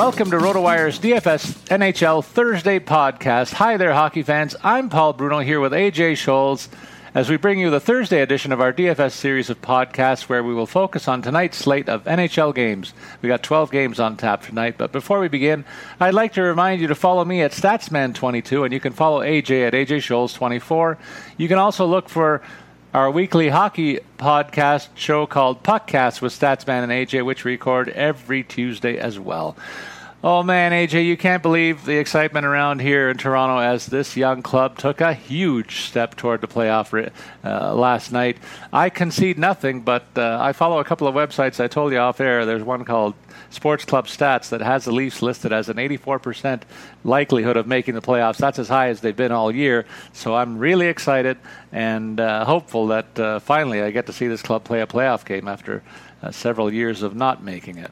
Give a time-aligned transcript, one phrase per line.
[0.00, 3.52] Welcome to RotoWire's DFS NHL Thursday podcast.
[3.52, 4.56] Hi there, hockey fans.
[4.64, 6.68] I'm Paul Bruno here with AJ Scholz
[7.14, 10.54] as we bring you the Thursday edition of our DFS series of podcasts where we
[10.54, 12.94] will focus on tonight's slate of NHL games.
[13.20, 15.66] We got 12 games on tap tonight, but before we begin,
[16.00, 19.66] I'd like to remind you to follow me at Statsman22 and you can follow AJ
[19.66, 20.96] at AJ Scholz24.
[21.36, 22.40] You can also look for
[22.92, 28.42] our weekly hockey podcast show called Puckcast with Statsman and AJ, which we record every
[28.42, 29.56] Tuesday as well.
[30.22, 34.42] Oh man, AJ, you can't believe the excitement around here in Toronto as this young
[34.42, 37.10] club took a huge step toward the playoff
[37.42, 38.36] uh, last night.
[38.70, 41.58] I concede nothing, but uh, I follow a couple of websites.
[41.58, 42.44] I told you off air.
[42.44, 43.14] There's one called
[43.48, 46.64] Sports Club Stats that has the Leafs listed as an 84%
[47.02, 48.36] likelihood of making the playoffs.
[48.36, 49.86] That's as high as they've been all year.
[50.12, 51.38] So I'm really excited
[51.72, 55.24] and uh, hopeful that uh, finally I get to see this club play a playoff
[55.24, 55.82] game after
[56.22, 57.90] uh, several years of not making it.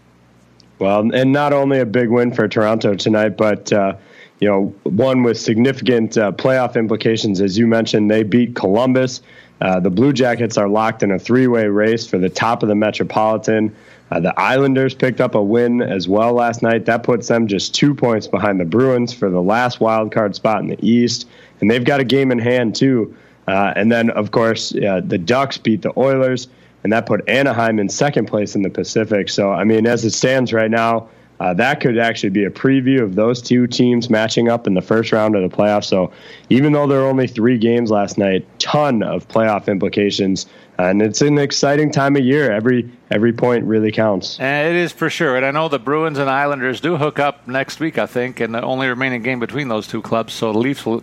[0.79, 3.97] Well, and not only a big win for Toronto tonight, but uh,
[4.41, 7.41] you know one with significant uh, playoff implications.
[7.41, 9.21] As you mentioned, they beat Columbus.
[9.61, 12.77] Uh, the Blue Jackets are locked in a three-way race for the top of the
[12.77, 13.75] Metropolitan.
[14.11, 16.87] Uh, the Islanders picked up a win as well last night.
[16.87, 20.61] That puts them just two points behind the Bruins for the last wild card spot
[20.61, 21.29] in the East,
[21.61, 23.17] and they've got a game in hand too.
[23.49, 26.49] Uh, and then, of course, the Ducks beat the Oilers
[26.85, 29.29] and that put Anaheim in second place in the Pacific.
[29.29, 31.09] So, I mean, as it stands right now,
[31.41, 34.83] uh, that could actually be a preview of those two teams matching up in the
[34.83, 35.85] first round of the playoffs.
[35.85, 36.11] So,
[36.51, 40.47] even though there were only three games last night, ton of playoff implications
[40.79, 42.53] and it's an exciting time of year.
[42.53, 44.39] Every every point really counts.
[44.39, 45.37] And it is for sure.
[45.37, 48.55] And I know the Bruins and Islanders do hook up next week, I think, and
[48.55, 50.35] the only remaining game between those two clubs.
[50.35, 51.03] So the Leafs will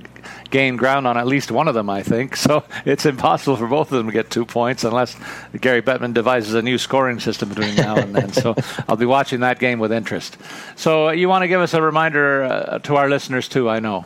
[0.50, 2.38] gain ground on at least one of them, I think.
[2.46, 5.16] So it's impossible for both of them to get two points unless
[5.59, 8.31] Gary Bettman devises a new scoring system between now and then.
[8.34, 8.53] so
[8.88, 10.38] I'll be watching that game with interest.
[10.75, 13.67] So you want to give us a reminder uh, to our listeners too?
[13.67, 14.05] I know.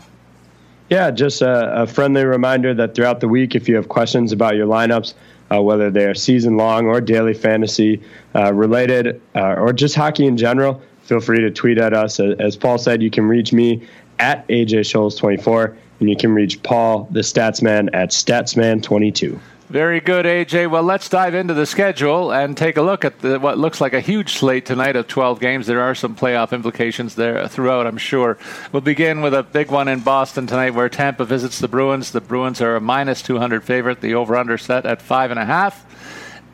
[0.90, 4.56] Yeah, just a, a friendly reminder that throughout the week, if you have questions about
[4.56, 5.14] your lineups
[5.52, 8.02] uh, whether they are season long or daily fantasy
[8.36, 12.20] uh, related uh, or just hockey in general, feel free to tweet at us.
[12.20, 13.88] As Paul said, you can reach me
[14.20, 19.40] at AJ Scholz24, and you can reach Paul, the Statsman, at Statsman22.
[19.70, 20.72] Very good, AJ.
[20.72, 23.94] Well, let's dive into the schedule and take a look at the, what looks like
[23.94, 25.68] a huge slate tonight of 12 games.
[25.68, 28.40] There are some playoff implications there throughout, I'm sure.
[28.72, 32.10] We'll begin with a big one in Boston tonight where Tampa visits the Bruins.
[32.10, 35.76] The Bruins are a minus 200 favorite, the over under set at 5.5.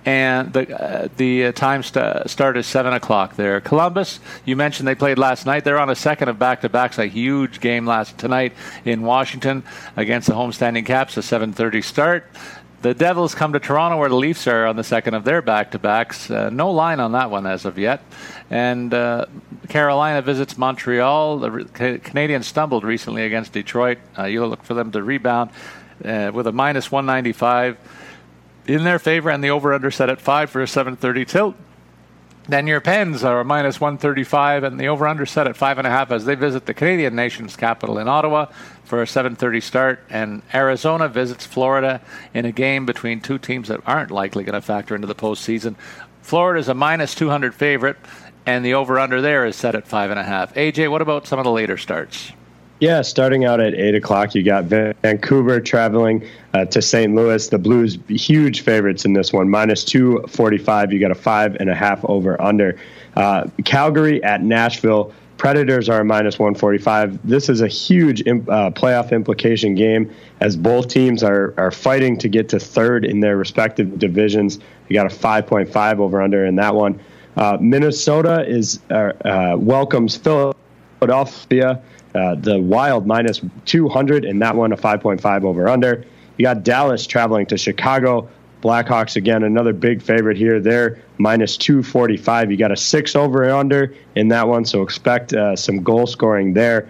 [0.06, 3.62] and the uh, the uh, time st- start is seven o'clock there.
[3.62, 5.64] Columbus, you mentioned they played last night.
[5.64, 7.00] They're on a second of back to backs.
[7.00, 8.54] A huge game last tonight
[8.84, 9.64] in Washington
[9.96, 11.16] against the homestanding Caps.
[11.16, 12.30] A 7:30 start.
[12.82, 15.72] The Devils come to Toronto, where the Leafs are on the second of their back
[15.72, 16.30] to backs.
[16.30, 18.02] Uh, no line on that one as of yet.
[18.50, 19.26] And uh,
[19.70, 21.40] Carolina visits Montreal.
[21.40, 23.98] The Re- Canadiens stumbled recently against Detroit.
[24.18, 25.50] Uh, you'll look for them to rebound
[26.04, 27.78] uh, with a minus 195
[28.68, 31.56] in their favor, and the over under set at 5 for a 730 tilt.
[32.48, 36.36] Then your Pens are minus 135, and the over under set at 5.5 as they
[36.36, 38.48] visit the Canadian nation's capital in Ottawa
[38.84, 42.02] for a 7:30 start, and Arizona visits Florida
[42.36, 45.74] in a game between two teams that aren't likely going to factor into the postseason.
[46.22, 47.98] Florida is a minus 200 favorite,
[48.46, 50.54] and the over/under there is set at five and a half.
[50.54, 52.32] AJ, what about some of the later starts?
[52.80, 57.16] Yeah, starting out at eight o'clock, you got Vancouver traveling uh, to St.
[57.16, 57.48] Louis.
[57.48, 60.92] The Blues huge favorites in this one, minus two forty-five.
[60.92, 62.78] You got a five and a half over under.
[63.16, 65.14] Uh, Calgary at Nashville.
[65.38, 67.20] Predators are minus 145.
[67.28, 72.30] This is a huge uh, playoff implication game as both teams are, are fighting to
[72.30, 74.60] get to third in their respective divisions.
[74.88, 77.02] You got a 5.5 over under in that one.
[77.36, 81.82] Uh, Minnesota is uh, uh welcomes Philadelphia.
[82.16, 86.06] Uh, the Wild minus 200 in that one, a 5.5 over under.
[86.38, 88.30] You got Dallas traveling to Chicago.
[88.62, 90.60] Blackhawks again, another big favorite here.
[90.60, 92.52] They're minus 245.
[92.52, 96.08] You got a six over and under in that one, so expect uh, some goal
[96.08, 96.90] scoring there.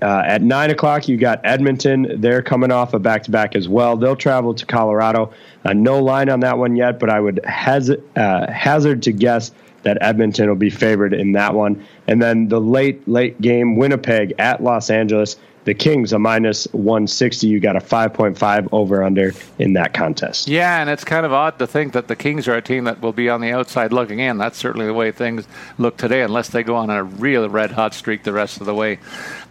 [0.00, 2.20] Uh, at nine o'clock, you got Edmonton.
[2.20, 3.96] They're coming off a back to back as well.
[3.96, 5.32] They'll travel to Colorado.
[5.64, 9.98] Uh, no line on that one yet, but I would uh, hazard to guess that
[10.00, 11.84] Edmonton will be favored in that one.
[12.06, 17.46] And then the late, late game, Winnipeg at Los Angeles the Kings a minus 160.
[17.46, 20.48] You got a 5.5 over under in that contest.
[20.48, 23.00] Yeah, and it's kind of odd to think that the Kings are a team that
[23.00, 24.38] will be on the outside looking in.
[24.38, 25.46] That's certainly the way things
[25.78, 28.74] look today, unless they go on a real red hot streak the rest of the
[28.74, 28.98] way.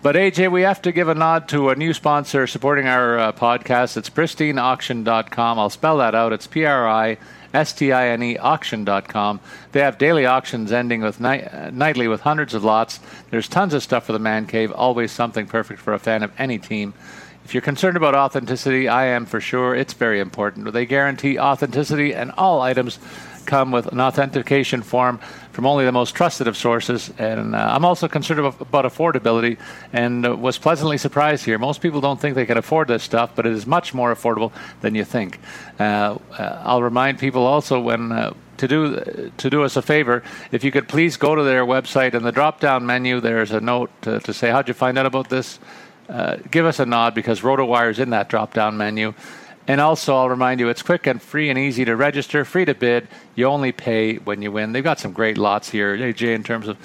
[0.01, 3.31] But AJ, we have to give a nod to a new sponsor supporting our uh,
[3.31, 3.98] podcast.
[3.98, 5.60] It's pristineauction.com.
[5.60, 6.34] I'll spell that out.
[6.34, 7.18] It's P R I
[7.53, 9.39] S-T-I-N-E auction.com.
[9.71, 13.00] They have daily auctions ending with ni- nightly with hundreds of lots.
[13.30, 16.31] There's tons of stuff for the man cave, always something perfect for a fan of
[16.38, 16.94] any team.
[17.44, 19.75] If you're concerned about authenticity, I am for sure.
[19.75, 20.71] It's very important.
[20.71, 23.00] They guarantee authenticity, and all items
[23.45, 25.19] come with an authentication form
[25.51, 27.12] from only the most trusted of sources.
[27.18, 29.57] And uh, I'm also concerned about, affordability
[29.94, 31.57] and uh, was pleasantly surprised here.
[31.57, 34.51] Most people don't think they can afford this stuff, but it is much more affordable
[34.81, 35.39] than you think.
[35.80, 40.24] Uh, uh I'll remind people also when uh, to do to do us a favor,
[40.51, 43.19] if you could please go to their website in the drop-down menu.
[43.19, 45.59] There's a note to, to say how'd you find out about this.
[46.07, 49.13] Uh, give us a nod because RotoWire is in that drop-down menu.
[49.68, 52.74] And also, I'll remind you, it's quick and free and easy to register, free to
[52.74, 53.08] bid.
[53.36, 54.72] You only pay when you win.
[54.72, 56.78] They've got some great lots here, AJ, in terms of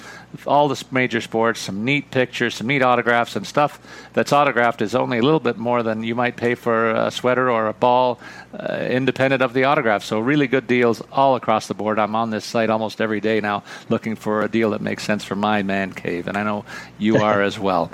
[0.45, 3.79] all the major sports, some neat pictures, some neat autographs, and stuff
[4.13, 7.49] that's autographed is only a little bit more than you might pay for a sweater
[7.49, 8.19] or a ball,
[8.53, 10.03] uh, independent of the autograph.
[10.03, 11.97] So, really good deals all across the board.
[11.97, 15.23] I'm on this site almost every day now looking for a deal that makes sense
[15.23, 16.65] for my man cave, and I know
[16.97, 17.91] you are as well.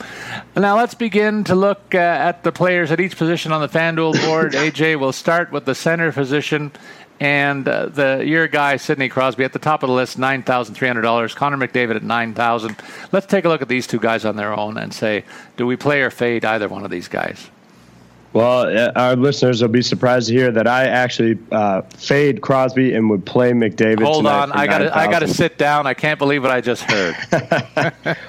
[0.55, 4.25] Now, let's begin to look uh, at the players at each position on the FanDuel
[4.25, 4.53] board.
[4.53, 6.71] AJ, will start with the center position.
[7.19, 10.75] And uh, the your guy Sidney Crosby at the top of the list, nine thousand
[10.75, 11.33] three hundred dollars.
[11.33, 12.75] Connor McDavid at nine thousand.
[13.11, 15.23] Let's take a look at these two guys on their own and say,
[15.55, 17.49] do we play or fade either one of these guys?
[18.33, 22.95] Well, uh, our listeners will be surprised to hear that I actually uh, fade Crosby
[22.95, 24.03] and would play McDavid.
[24.03, 25.85] Hold on, I got I got to sit down.
[25.85, 27.15] I can't believe what I just heard.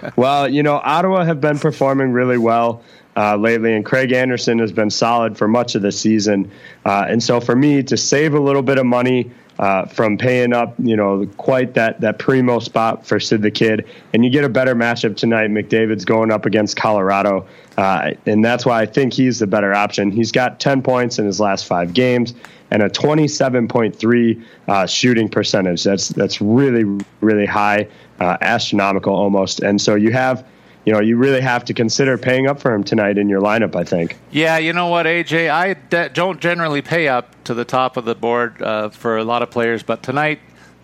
[0.16, 2.82] well, you know, Ottawa have been performing really well
[3.16, 6.50] uh, lately, and Craig Anderson has been solid for much of the season.
[6.84, 10.52] Uh, and so, for me to save a little bit of money uh, from paying
[10.52, 14.44] up, you know, quite that that primo spot for Sid the Kid, and you get
[14.44, 15.50] a better matchup tonight.
[15.50, 20.10] McDavid's going up against Colorado, uh, and that's why I think he's the better option.
[20.10, 22.34] He's got 10 points in his last five games
[22.70, 25.84] and a 27.3 uh, shooting percentage.
[25.84, 26.84] That's that's really
[27.20, 27.86] really high,
[28.18, 29.60] uh, astronomical almost.
[29.60, 30.44] And so you have
[30.84, 33.74] you know, you really have to consider paying up for him tonight in your lineup.
[33.76, 34.16] I think.
[34.30, 38.04] Yeah, you know what, AJ, I de- don't generally pay up to the top of
[38.04, 40.40] the board uh, for a lot of players, but tonight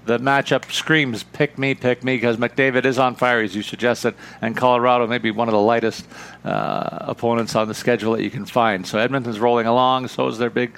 [0.06, 4.14] the matchup screams pick me, pick me, because McDavid is on fire, as you suggested,
[4.40, 6.06] and Colorado may be one of the lightest
[6.44, 8.86] uh, opponents on the schedule that you can find.
[8.86, 10.76] So Edmonton's rolling along, so is their big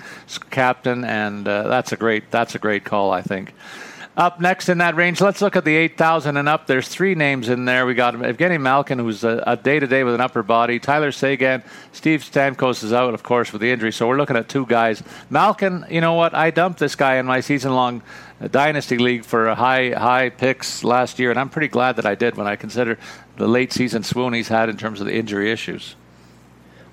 [0.50, 3.54] captain, and uh, that's a great that's a great call, I think.
[4.14, 6.66] Up next in that range, let's look at the 8,000 and up.
[6.66, 7.86] There's three names in there.
[7.86, 10.78] We got Evgeny Malkin, who's a day to day with an upper body.
[10.78, 13.90] Tyler Seguin, Steve Stamkos is out, of course, with the injury.
[13.90, 15.02] So we're looking at two guys.
[15.30, 16.34] Malkin, you know what?
[16.34, 18.02] I dumped this guy in my season long
[18.38, 22.14] uh, dynasty league for high high picks last year, and I'm pretty glad that I
[22.14, 22.98] did when I consider
[23.38, 25.96] the late season swoon he's had in terms of the injury issues.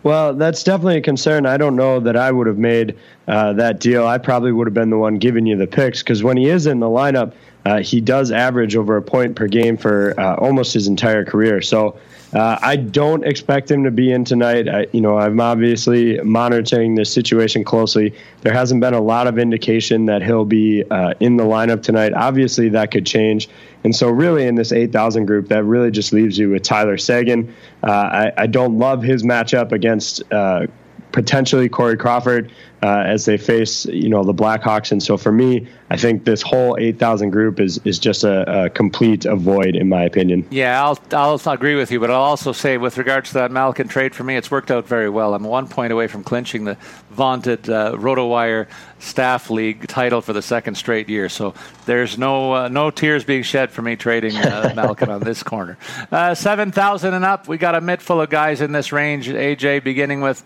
[0.01, 1.46] Well, that's definitely a concern.
[1.46, 4.08] I don't know that I would have made uh, that deal.
[4.08, 6.68] I probably would have been the one giving you the picks because when he is
[6.68, 7.34] in the lineup,
[7.65, 11.62] uh, he does average over a point per game for uh, almost his entire career.
[11.62, 12.00] So
[12.33, 14.69] uh, I don't expect him to be in tonight.
[14.69, 18.13] I, you know, I'm obviously monitoring the situation closely.
[18.41, 22.13] There hasn't been a lot of indication that he'll be uh, in the lineup tonight.
[22.13, 23.50] Obviously, that could change.
[23.83, 27.53] And so, really, in this 8,000 group, that really just leaves you with Tyler Seguin.
[27.83, 30.67] Uh, I, I, don't love his matchup against uh,
[31.12, 34.91] potentially Corey Crawford uh, as they face you know the Blackhawks.
[34.91, 38.69] And so for me, I think this whole 8,000 group is is just a, a,
[38.69, 40.45] complete avoid in my opinion.
[40.50, 43.88] Yeah, I'll I'll agree with you, but I'll also say with regards to that Malkin
[43.88, 45.33] trade for me, it's worked out very well.
[45.33, 46.77] I'm one point away from clinching the
[47.09, 48.67] vaunted uh, RotoWire
[49.00, 51.29] staff league title for the second straight year.
[51.29, 51.53] So
[51.86, 55.77] there's no uh, no tears being shed for me trading uh, Malkin on this corner.
[56.12, 59.27] Uh, 7,000 and up, we got a mitt full of guys in this range.
[59.27, 60.43] AJ beginning with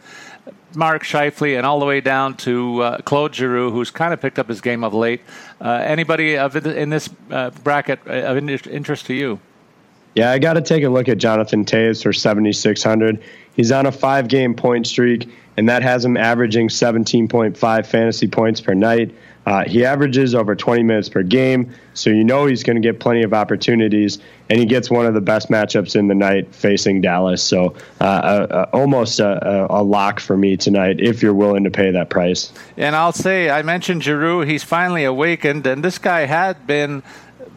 [0.75, 4.39] Mark Scheifele and all the way down to uh, Claude Giroux, who's kind of picked
[4.39, 5.21] up his game of late.
[5.61, 9.39] Uh, anybody of in this uh, bracket uh, of interest to you?
[10.15, 13.23] Yeah, I got to take a look at Jonathan Toews for 7,600.
[13.55, 18.61] He's on a five game point streak, and that has him averaging 17.5 fantasy points
[18.61, 19.13] per night.
[19.45, 22.99] Uh, he averages over 20 minutes per game, so you know he's going to get
[22.99, 24.19] plenty of opportunities,
[24.49, 27.43] and he gets one of the best matchups in the night facing Dallas.
[27.43, 31.71] So uh, uh, uh almost a, a, lock for me tonight if you're willing to
[31.71, 32.53] pay that price.
[32.77, 34.41] And I'll say, I mentioned Giroux.
[34.41, 37.03] He's finally awakened, and this guy had been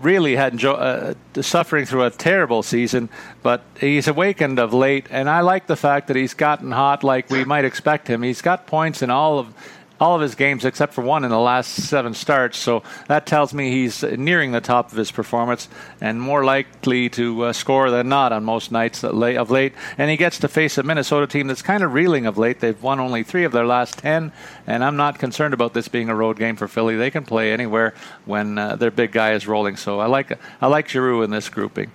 [0.00, 3.08] really had uh, suffering through a terrible season,
[3.42, 7.30] but he's awakened of late, and I like the fact that he's gotten hot like
[7.30, 8.22] we might expect him.
[8.22, 9.54] He's got points in all of
[10.00, 12.58] all of his games except for one in the last seven starts.
[12.58, 15.68] So that tells me he's nearing the top of his performance
[16.00, 19.72] and more likely to uh, score than not on most nights of late.
[19.98, 22.60] And he gets to face a Minnesota team that's kind of reeling of late.
[22.60, 24.32] They've won only three of their last ten,
[24.66, 26.96] and I'm not concerned about this being a road game for Philly.
[26.96, 29.76] They can play anywhere when uh, their big guy is rolling.
[29.76, 31.90] So I like I like Giroux in this grouping.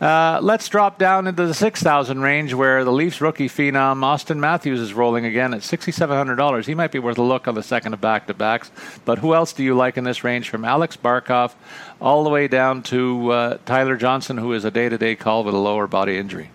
[0.00, 4.78] Uh, let's drop down into the 6,000 range where the Leafs rookie phenom Auston Matthews
[4.78, 6.66] is rolling again at $6,700.
[6.66, 8.70] He might be worth a look on the second of back to backs.
[9.06, 11.54] But who else do you like in this range from Alex Barkov
[12.00, 15.44] all the way down to uh, Tyler Johnson, who is a day to day call
[15.44, 16.50] with a lower body injury?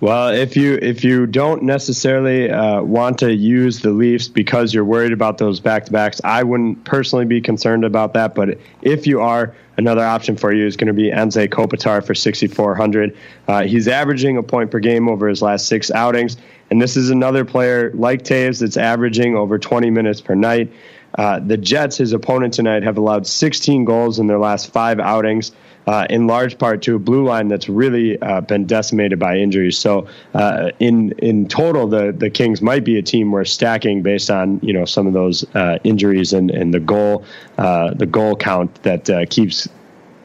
[0.00, 4.84] Well, if you if you don't necessarily uh, want to use the Leafs because you're
[4.84, 8.34] worried about those back to backs, I wouldn't personally be concerned about that.
[8.34, 12.14] But if you are, another option for you is going to be Anze Kopitar for
[12.14, 13.14] 6,400.
[13.46, 16.38] Uh, he's averaging a point per game over his last six outings,
[16.70, 20.72] and this is another player like Toews that's averaging over 20 minutes per night.
[21.18, 25.52] Uh, the Jets, his opponent tonight, have allowed 16 goals in their last five outings
[25.86, 29.78] uh, in large part to a blue line that's really uh, been decimated by injuries.
[29.78, 34.30] So uh, in in total, the the Kings might be a team we're stacking based
[34.30, 37.24] on you know some of those uh, injuries and and the goal
[37.58, 39.68] uh, the goal count that uh, keeps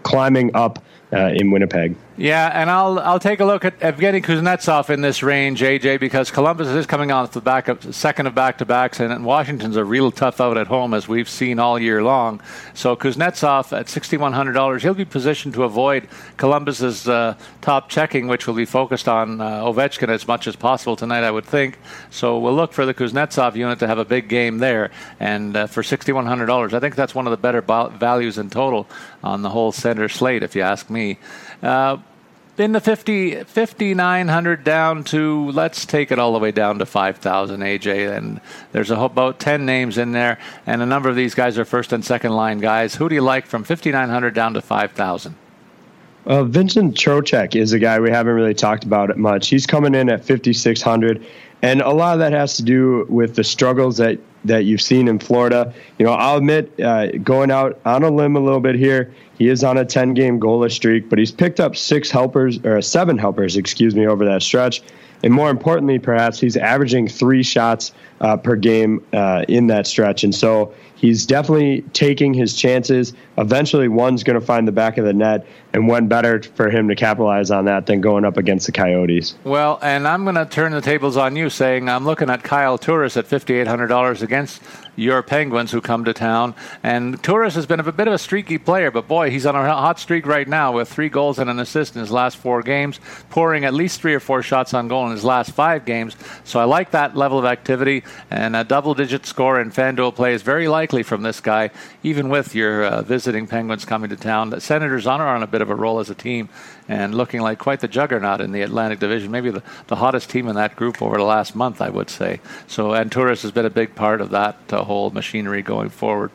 [0.04, 1.96] climbing up in Winnipeg.
[2.18, 6.32] Yeah, and I'll I'll take a look at Evgeny Kuznetsov in this range, AJ, because
[6.32, 9.84] Columbus is coming off the back of second of back to backs, and Washington's a
[9.84, 12.40] real tough out at home as we've seen all year long.
[12.74, 16.08] So Kuznetsov at sixty one hundred dollars, he'll be positioned to avoid
[16.38, 20.96] Columbus's uh, top checking, which will be focused on uh, Ovechkin as much as possible
[20.96, 21.78] tonight, I would think.
[22.12, 25.68] So we'll look for the Kuznetsov unit to have a big game there, and uh,
[25.68, 28.88] for sixty one hundred dollars, I think that's one of the better values in total
[29.22, 31.18] on the whole center slate, if you ask me.
[31.66, 31.98] Uh,
[32.58, 37.60] in the 50, 5,900 down to, let's take it all the way down to 5,000,
[37.60, 38.16] AJ.
[38.16, 38.40] And
[38.72, 41.92] there's a, about 10 names in there, and a number of these guys are first
[41.92, 42.96] and second line guys.
[42.96, 45.36] Who do you like from 5,900 down to 5,000?
[46.28, 49.50] Uh, Vincent Trocheck is a guy we haven't really talked about it much.
[49.50, 51.26] He's coming in at 5,600,
[51.62, 55.08] and a lot of that has to do with the struggles that that you've seen
[55.08, 55.74] in Florida.
[55.98, 59.50] You know, I'll admit, uh, going out on a limb a little bit here, he
[59.50, 63.18] is on a 10 game goalless streak, but he's picked up six helpers, or seven
[63.18, 64.82] helpers, excuse me, over that stretch.
[65.24, 70.24] And more importantly, perhaps, he's averaging three shots uh, per game uh, in that stretch.
[70.24, 70.74] And so
[71.06, 73.14] he's definitely taking his chances.
[73.38, 76.88] Eventually, one's going to find the back of the net, and when better for him
[76.88, 79.36] to capitalize on that than going up against the Coyotes.
[79.44, 82.78] Well, and I'm going to turn the tables on you, saying I'm looking at Kyle
[82.78, 84.62] Turris at $5,800 against
[84.96, 86.56] your Penguins who come to town.
[86.84, 89.64] And Turris has been a bit of a streaky player, but boy, he's on a
[89.64, 93.00] hot streak right now with three goals and an assist in his last four games,
[93.30, 96.16] pouring at least three or four shots on goal in his last five games.
[96.44, 100.34] So I like that level of activity, and a double digit score in FanDuel play
[100.34, 101.72] is very likely from this guy,
[102.04, 104.50] even with your uh, visiting Penguins coming to town.
[104.50, 106.50] The Senators are on a bit of a roll as a team
[106.88, 110.48] and looking like quite the juggernaut in the Atlantic Division, maybe the, the hottest team
[110.48, 112.40] in that group over the last month, I would say.
[112.68, 116.32] So, and Turris has been a big part of that uh, whole machinery going forward.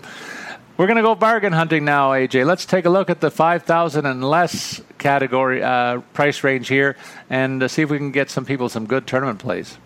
[0.77, 2.47] We're going to go bargain hunting now, AJ.
[2.47, 6.97] Let's take a look at the 5,000 and less category uh, price range here
[7.29, 9.77] and uh, see if we can get some people some good tournament plays.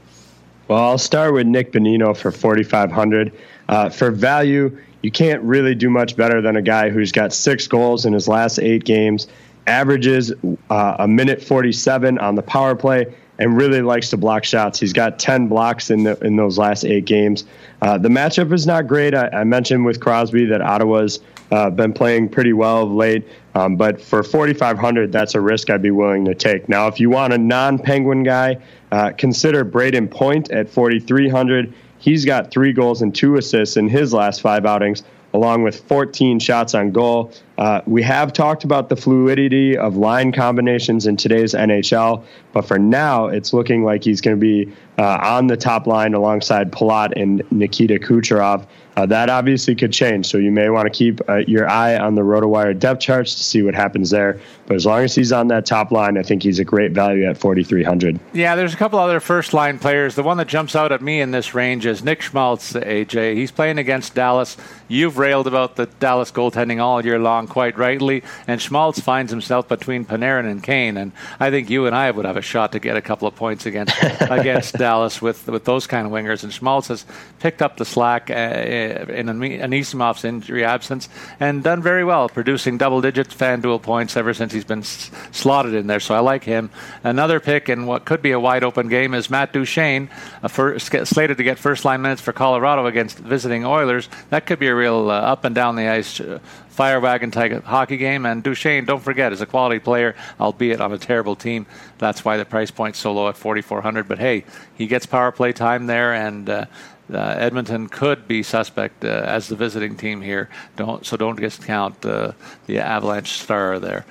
[0.68, 3.32] Well, I'll start with Nick Bonino for 4,500.
[3.68, 7.66] Uh, for value, you can't really do much better than a guy who's got six
[7.66, 9.26] goals in his last eight games,
[9.66, 10.32] averages
[10.70, 14.78] uh, a minute 47 on the power play, and really likes to block shots.
[14.78, 17.44] He's got 10 blocks in the, in those last eight games.
[17.82, 19.14] Uh, the matchup is not great.
[19.14, 23.76] I, I, mentioned with Crosby that Ottawa's uh, been playing pretty well of late, um,
[23.76, 26.68] but for 4,500, that's a risk I'd be willing to take.
[26.68, 28.58] Now, if you want a non-Penguin guy,
[28.92, 31.74] uh, consider Brayden Point at 4,300.
[31.98, 35.02] He's got three goals and two assists in his last five outings
[35.34, 37.32] along with 14 shots on goal.
[37.56, 42.78] Uh, we have talked about the fluidity of line combinations in today's NHL, but for
[42.78, 47.12] now, it's looking like he's going to be uh, on the top line alongside Palat
[47.20, 48.66] and Nikita Kucherov.
[48.96, 52.14] Uh, that obviously could change, so you may want to keep uh, your eye on
[52.14, 54.38] the RotoWire depth charts to see what happens there.
[54.66, 57.24] But as long as he's on that top line, I think he's a great value
[57.24, 58.20] at 4,300.
[58.32, 60.14] Yeah, there's a couple other first line players.
[60.14, 63.34] The one that jumps out at me in this range is Nick Schmaltz, AJ.
[63.34, 64.56] He's playing against Dallas.
[64.86, 69.68] You've railed about the Dallas goaltending all year long, quite rightly, and Schmaltz finds himself
[69.68, 72.78] between Panarin and Kane, and I think you and I would have a shot to
[72.78, 76.42] get a couple of points against against Dallas with with those kind of wingers.
[76.44, 77.04] And Schmaltz has
[77.40, 81.08] picked up the slack uh, in Anisimov's injury absence
[81.40, 85.86] and done very well, producing double-digit FanDuel points ever since he's been s- slotted in
[85.86, 86.00] there.
[86.00, 86.70] So I like him.
[87.02, 90.08] Another pick in what could be a wide-open game is Matt Duchene,
[90.48, 94.08] first, slated to get first-line minutes for Colorado against visiting Oilers.
[94.30, 96.38] That could be a real uh, up and down the ice uh,
[96.74, 97.30] fire wagon
[97.62, 98.26] hockey game.
[98.26, 101.66] And Duchene, don't forget, is a quality player, albeit on a terrible team.
[101.98, 104.08] That's why the price point's so low at 4,400.
[104.08, 106.66] But hey, he gets power play time there, and uh,
[107.12, 110.48] uh, Edmonton could be suspect uh, as the visiting team here.
[110.76, 112.32] Don't so don't discount uh,
[112.66, 114.04] the Avalanche star there.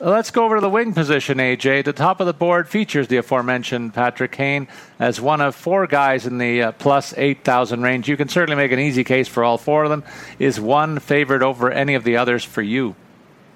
[0.00, 1.84] Let's go over to the wing position, AJ.
[1.84, 4.68] The top of the board features the aforementioned Patrick Kane
[5.00, 8.08] as one of four guys in the uh, plus 8,000 range.
[8.08, 10.04] You can certainly make an easy case for all four of them.
[10.38, 12.94] Is one favored over any of the others for you?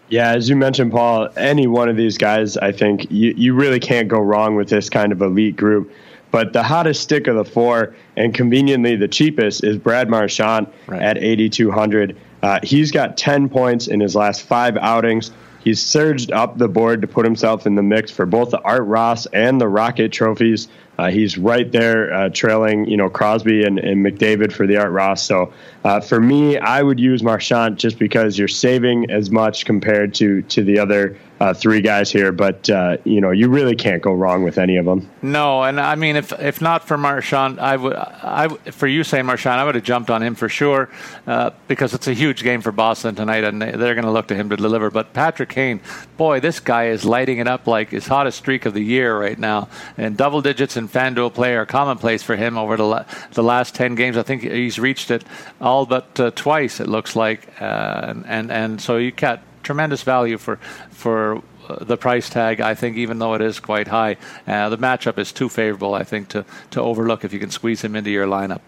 [0.08, 3.80] Yeah, as you mentioned, Paul, any one of these guys, I think you, you really
[3.80, 5.92] can't go wrong with this kind of elite group.
[6.32, 11.00] But the hottest stick of the four, and conveniently the cheapest, is Brad Marchand right.
[11.00, 12.16] at 8,200.
[12.42, 15.30] Uh, he's got 10 points in his last five outings.
[15.64, 18.84] He's surged up the board to put himself in the mix for both the Art
[18.84, 20.68] Ross and the Rocket trophies.
[20.98, 24.92] Uh, he's right there uh, trailing, you know, Crosby and, and, McDavid for the Art
[24.92, 25.24] Ross.
[25.24, 25.52] So
[25.84, 30.42] uh, for me, I would use Marchand just because you're saving as much compared to
[30.42, 34.12] to the other uh, three guys here, but uh, you know you really can't go
[34.12, 35.10] wrong with any of them.
[35.22, 39.26] No, and I mean if if not for Marchand, I would I for you saying
[39.26, 40.88] Marchand, I would have jumped on him for sure
[41.26, 44.36] uh, because it's a huge game for Boston tonight, and they're going to look to
[44.36, 44.88] him to deliver.
[44.88, 45.80] But Patrick Kane,
[46.16, 49.38] boy, this guy is lighting it up like his hottest streak of the year right
[49.38, 53.42] now, and double digits in FanDuel play are commonplace for him over the la- the
[53.42, 54.16] last ten games.
[54.16, 55.24] I think he's reached it
[55.60, 56.78] all but uh, twice.
[56.78, 60.56] It looks like, uh, and and so you got tremendous value for
[60.90, 62.60] for uh, the price tag.
[62.60, 65.94] I think even though it is quite high, uh, the matchup is too favorable.
[65.94, 68.60] I think to to overlook if you can squeeze him into your lineup.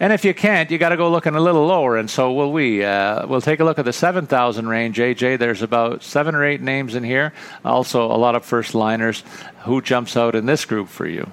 [0.00, 2.52] And if you can't, you got to go looking a little lower, and so will
[2.52, 2.84] we.
[2.84, 5.40] Uh, we'll take a look at the 7,000 range, AJ.
[5.40, 7.32] There's about seven or eight names in here.
[7.64, 9.24] Also, a lot of first liners.
[9.64, 11.28] Who jumps out in this group for you?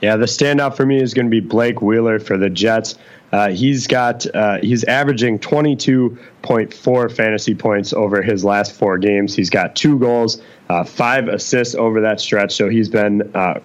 [0.00, 2.96] Yeah, the standout for me is going to be Blake Wheeler for the Jets.
[3.32, 9.34] Uh, he's got uh, he's averaging 22.4 fantasy points over his last four games.
[9.34, 12.54] He's got two goals, uh, five assists over that stretch.
[12.54, 13.60] So he's been uh,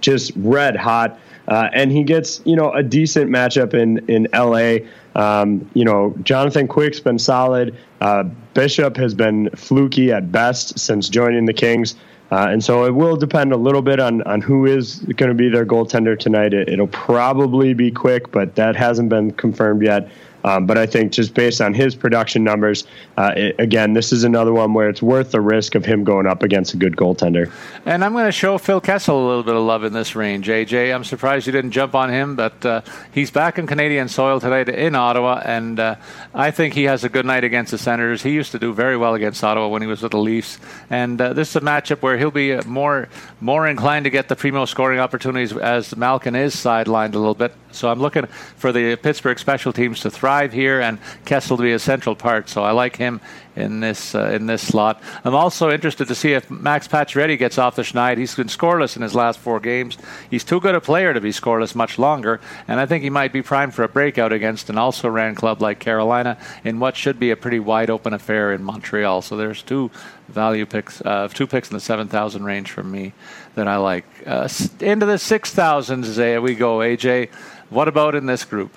[0.00, 1.18] just red hot.
[1.48, 4.88] Uh, and he gets you know a decent matchup in in LA.
[5.14, 7.76] Um, you know Jonathan Quick's been solid.
[8.00, 11.96] Uh, Bishop has been fluky at best since joining the Kings.
[12.32, 15.34] Uh, and so it will depend a little bit on, on who is going to
[15.34, 16.54] be their goaltender tonight.
[16.54, 20.10] It, will probably be quick, but that hasn't been confirmed yet.
[20.44, 22.84] Um, but I think just based on his production numbers,
[23.16, 26.26] uh, it, again, this is another one where it's worth the risk of him going
[26.26, 27.50] up against a good goaltender.
[27.86, 30.48] And I'm going to show Phil Kessel a little bit of love in this range,
[30.48, 30.94] AJ.
[30.94, 32.80] I'm surprised you didn't jump on him, but uh,
[33.12, 35.96] he's back in Canadian soil today in Ottawa, and uh,
[36.34, 38.22] I think he has a good night against the Senators.
[38.22, 40.58] He used to do very well against Ottawa when he was with the Leafs,
[40.90, 43.08] and uh, this is a matchup where he'll be uh, more
[43.40, 47.52] more inclined to get the primo scoring opportunities as Malkin is sidelined a little bit.
[47.70, 51.72] So I'm looking for the Pittsburgh special teams to thrive here, and Kessel to be
[51.72, 52.48] a central part.
[52.48, 53.20] So I like him
[53.54, 55.02] in this uh, in this slot.
[55.24, 58.16] I'm also interested to see if Max Pacioretty gets off the schneid.
[58.16, 59.98] He's been scoreless in his last four games.
[60.30, 63.32] He's too good a player to be scoreless much longer, and I think he might
[63.32, 67.18] be primed for a breakout against an also ran club like Carolina in what should
[67.18, 69.22] be a pretty wide open affair in Montreal.
[69.22, 69.90] So there's two
[70.28, 73.12] value picks, uh, two picks in the seven thousand range from me
[73.54, 74.06] that I like.
[74.26, 74.48] Uh,
[74.80, 76.78] into the six thousands, we go.
[76.78, 77.28] AJ,
[77.68, 78.76] what about in this group?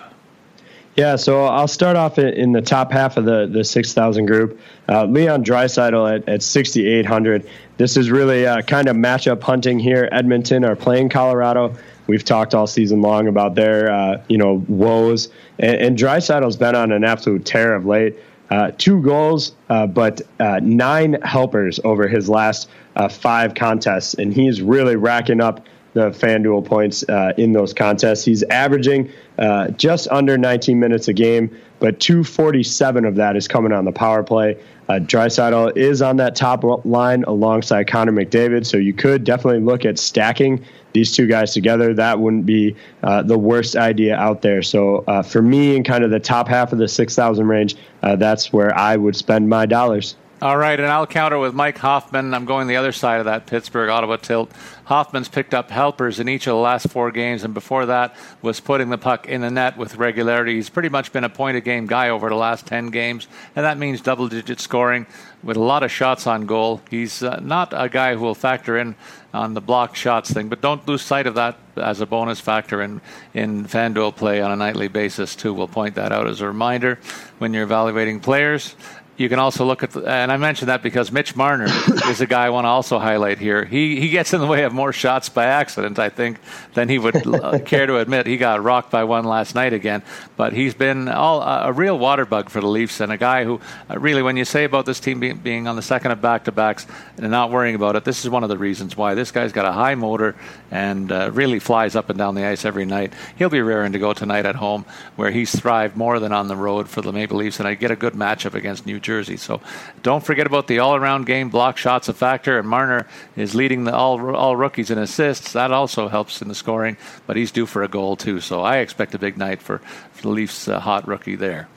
[0.95, 4.57] Yeah, so I'll start off in the top half of the, the 6,000 group.
[4.87, 7.49] Uh, Leon Draisaitl at, at 6,800.
[7.75, 10.07] This is really uh, kind of matchup hunting here.
[10.13, 11.75] Edmonton are playing Colorado.
[12.07, 15.27] We've talked all season long about their, uh, you know, woes.
[15.59, 18.15] And, and Draisaitl's been on an absolute tear of late.
[18.49, 24.13] Uh, two goals, uh, but uh, nine helpers over his last uh, five contests.
[24.13, 28.25] And he's really racking up the FanDuel points uh, in those contests.
[28.25, 33.71] He's averaging uh, just under 19 minutes a game, but 247 of that is coming
[33.71, 34.61] on the power play.
[34.89, 39.85] Uh, Draisaitl is on that top line alongside Connor McDavid, so you could definitely look
[39.85, 41.93] at stacking these two guys together.
[41.93, 44.61] That wouldn't be uh, the worst idea out there.
[44.63, 48.17] So uh, for me, in kind of the top half of the 6,000 range, uh,
[48.17, 50.17] that's where I would spend my dollars.
[50.45, 52.31] All right, and I'll counter with Mike Hoffman.
[52.35, 54.51] I'm going the other side of that Pittsburgh Ottawa tilt.
[54.83, 58.59] Hoffman's picked up helpers in each of the last four games, and before that was
[58.59, 60.53] putting the puck in the net with regularity.
[60.53, 63.65] He's pretty much been a point a game guy over the last 10 games, and
[63.65, 65.07] that means double digit scoring
[65.41, 66.79] with a lot of shots on goal.
[66.91, 68.95] He's uh, not a guy who will factor in
[69.33, 72.83] on the block shots thing, but don't lose sight of that as a bonus factor
[72.83, 73.01] in,
[73.33, 75.55] in FanDuel play on a nightly basis, too.
[75.55, 76.99] We'll point that out as a reminder
[77.39, 78.75] when you're evaluating players
[79.17, 81.65] you can also look at, the, and I mentioned that because Mitch Marner
[82.09, 83.63] is a guy I want to also highlight here.
[83.63, 86.39] He he gets in the way of more shots by accident, I think,
[86.73, 88.27] than he would uh, care to admit.
[88.27, 90.03] He got rocked by one last night again,
[90.35, 93.43] but he's been all, uh, a real water bug for the Leafs and a guy
[93.43, 96.21] who uh, really, when you say about this team being, being on the second of
[96.21, 96.85] back to backs
[97.17, 99.65] and not worrying about it, this is one of the reasons why this guy's got
[99.65, 100.35] a high motor
[100.71, 103.13] and uh, really flies up and down the ice every night.
[103.37, 106.55] He'll be raring to go tonight at home, where he's thrived more than on the
[106.55, 109.37] road for the Maple Leafs, and I get a good matchup against New Jersey.
[109.37, 109.61] So
[110.03, 111.49] don't forget about the all-around game.
[111.49, 115.53] Block shots a factor, and Marner is leading the all all rookies in assists.
[115.53, 118.41] That also helps in the scoring, but he's due for a goal too.
[118.41, 119.77] So I expect a big night for,
[120.11, 121.67] for the Leafs' uh, hot rookie there.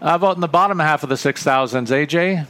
[0.00, 2.46] How about in the bottom half of the six thousands, AJ?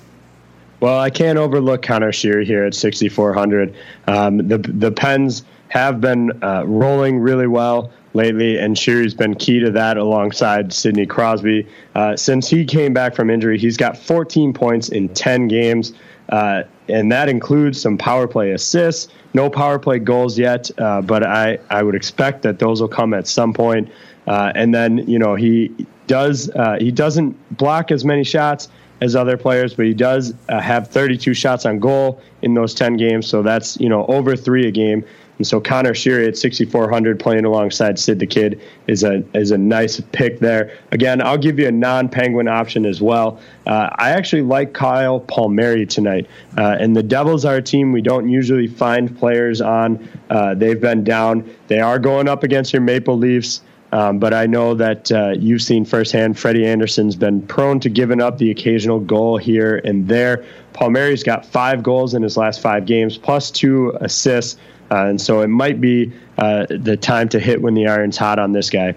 [0.80, 3.74] Well, I can't overlook Connor Sheary here at 6,400.
[4.06, 9.60] Um, the the Pens have been uh, rolling really well lately, and Sheary's been key
[9.60, 11.66] to that alongside Sidney Crosby.
[11.94, 15.92] Uh, since he came back from injury, he's got 14 points in 10 games,
[16.30, 19.12] uh, and that includes some power play assists.
[19.34, 23.12] No power play goals yet, uh, but I, I would expect that those will come
[23.12, 23.90] at some point.
[24.26, 28.68] Uh, and then you know he does uh, he doesn't block as many shots
[29.00, 32.96] as other players, but he does uh, have 32 shots on goal in those 10
[32.96, 33.26] games.
[33.26, 35.04] So that's you know over three a game.
[35.38, 39.58] And so Connor Sheary at 6,400 playing alongside Sid the Kid is a is a
[39.58, 40.76] nice pick there.
[40.92, 43.40] Again, I'll give you a non-Penguin option as well.
[43.66, 48.02] Uh, I actually like Kyle Palmieri tonight, uh, and the Devils are a team we
[48.02, 50.08] don't usually find players on.
[50.30, 51.48] Uh, they've been down.
[51.66, 53.62] They are going up against your Maple Leafs.
[53.92, 58.20] Um, but I know that uh, you've seen firsthand Freddie Andersen's been prone to giving
[58.20, 60.44] up the occasional goal here and there.
[60.72, 64.58] Palmieri's got five goals in his last five games, plus two assists.
[64.90, 68.38] Uh, and so it might be uh, the time to hit when the iron's hot
[68.38, 68.94] on this guy.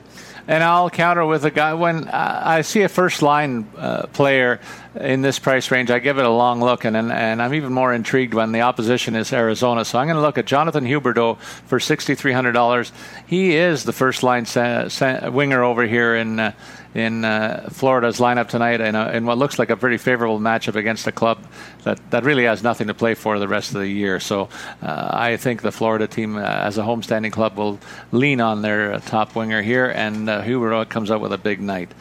[0.48, 4.62] And I'll counter with a guy when I see a first line uh, player
[5.02, 7.74] in this price range, I give it a long look, and, and, and I'm even
[7.74, 9.86] more intrigued when the opposition is Arizona.
[9.86, 12.92] So I'm going to look at Jonathan Huberdeau for $6,300.
[13.26, 16.52] He is the first line sa- sa- winger over here in uh,
[16.98, 20.74] in uh, Florida's lineup tonight in, a, in, what looks like a pretty favorable matchup
[20.74, 21.38] against a club
[21.84, 24.20] that, that really has nothing to play for the rest of the year.
[24.20, 24.50] So
[24.82, 27.80] uh, I think the Florida team, uh, as a homestanding club, will
[28.12, 31.62] lean on their uh, top winger here, and uh, Huberdeau comes out with a big
[31.62, 31.92] night.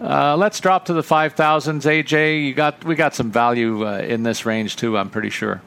[0.00, 1.82] Uh, let's drop to the 5000s.
[1.82, 4.96] AJ, you got we got some value uh, in this range too.
[4.96, 5.60] I'm pretty sure.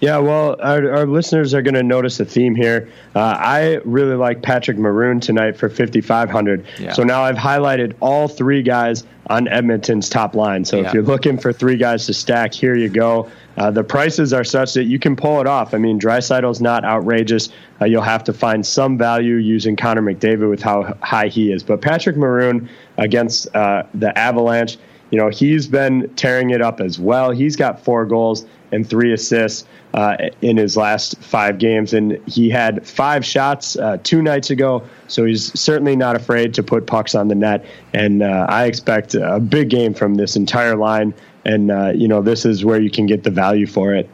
[0.00, 2.90] Yeah, well, our, our listeners are going to notice a theme here.
[3.14, 6.66] Uh, I really like Patrick Maroon tonight for 5,500.
[6.78, 6.92] Yeah.
[6.94, 10.64] So now I've highlighted all three guys on Edmonton's top line.
[10.64, 10.88] So yeah.
[10.88, 13.30] if you're looking for three guys to stack, here you go.
[13.58, 15.74] Uh, the prices are such that you can pull it off.
[15.74, 17.50] I mean, Draisaitl's not outrageous.
[17.78, 21.62] Uh, you'll have to find some value using Connor McDavid with how high he is.
[21.62, 24.78] But Patrick Maroon against uh, the Avalanche,
[25.10, 27.32] you know, he's been tearing it up as well.
[27.32, 31.92] He's got four goals and three assists uh, in his last five games.
[31.92, 36.62] And he had five shots uh, two nights ago, so he's certainly not afraid to
[36.62, 37.66] put pucks on the net.
[37.92, 41.12] And uh, I expect a big game from this entire line.
[41.44, 44.08] And, uh, you know, this is where you can get the value for it.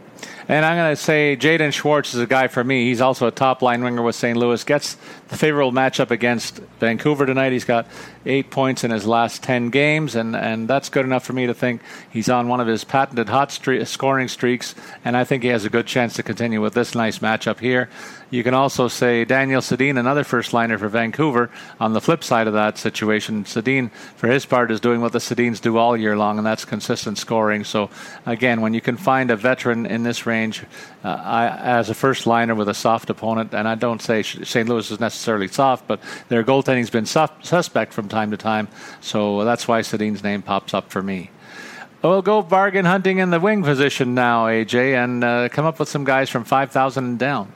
[0.48, 2.84] And I'm going to say Jaden Schwartz is a guy for me.
[2.84, 4.38] He's also a top line winger with St.
[4.38, 4.62] Louis.
[4.62, 7.50] Gets the favorable matchup against Vancouver tonight.
[7.50, 7.88] He's got
[8.24, 11.54] eight points in his last 10 games, and, and that's good enough for me to
[11.54, 11.80] think
[12.10, 15.70] he's on one of his patented hot scoring streaks, and I think he has a
[15.70, 17.88] good chance to continue with this nice matchup here.
[18.28, 21.48] You can also say Daniel Sedin, another first liner for Vancouver.
[21.78, 25.20] On the flip side of that situation, Sedin, for his part, is doing what the
[25.20, 27.62] Sedins do all year long, and that's consistent scoring.
[27.62, 27.88] So,
[28.26, 30.35] again, when you can find a veteran in this range
[31.04, 34.68] uh, I, as a first liner with a soft opponent, and I don't say St.
[34.68, 38.68] Louis is necessarily soft, but their goaltending's been suspect from time to time.
[39.00, 41.30] So that's why Sedin's name pops up for me.
[42.02, 45.88] We'll go bargain hunting in the wing position now, AJ, and uh, come up with
[45.88, 47.52] some guys from 5,000 and down.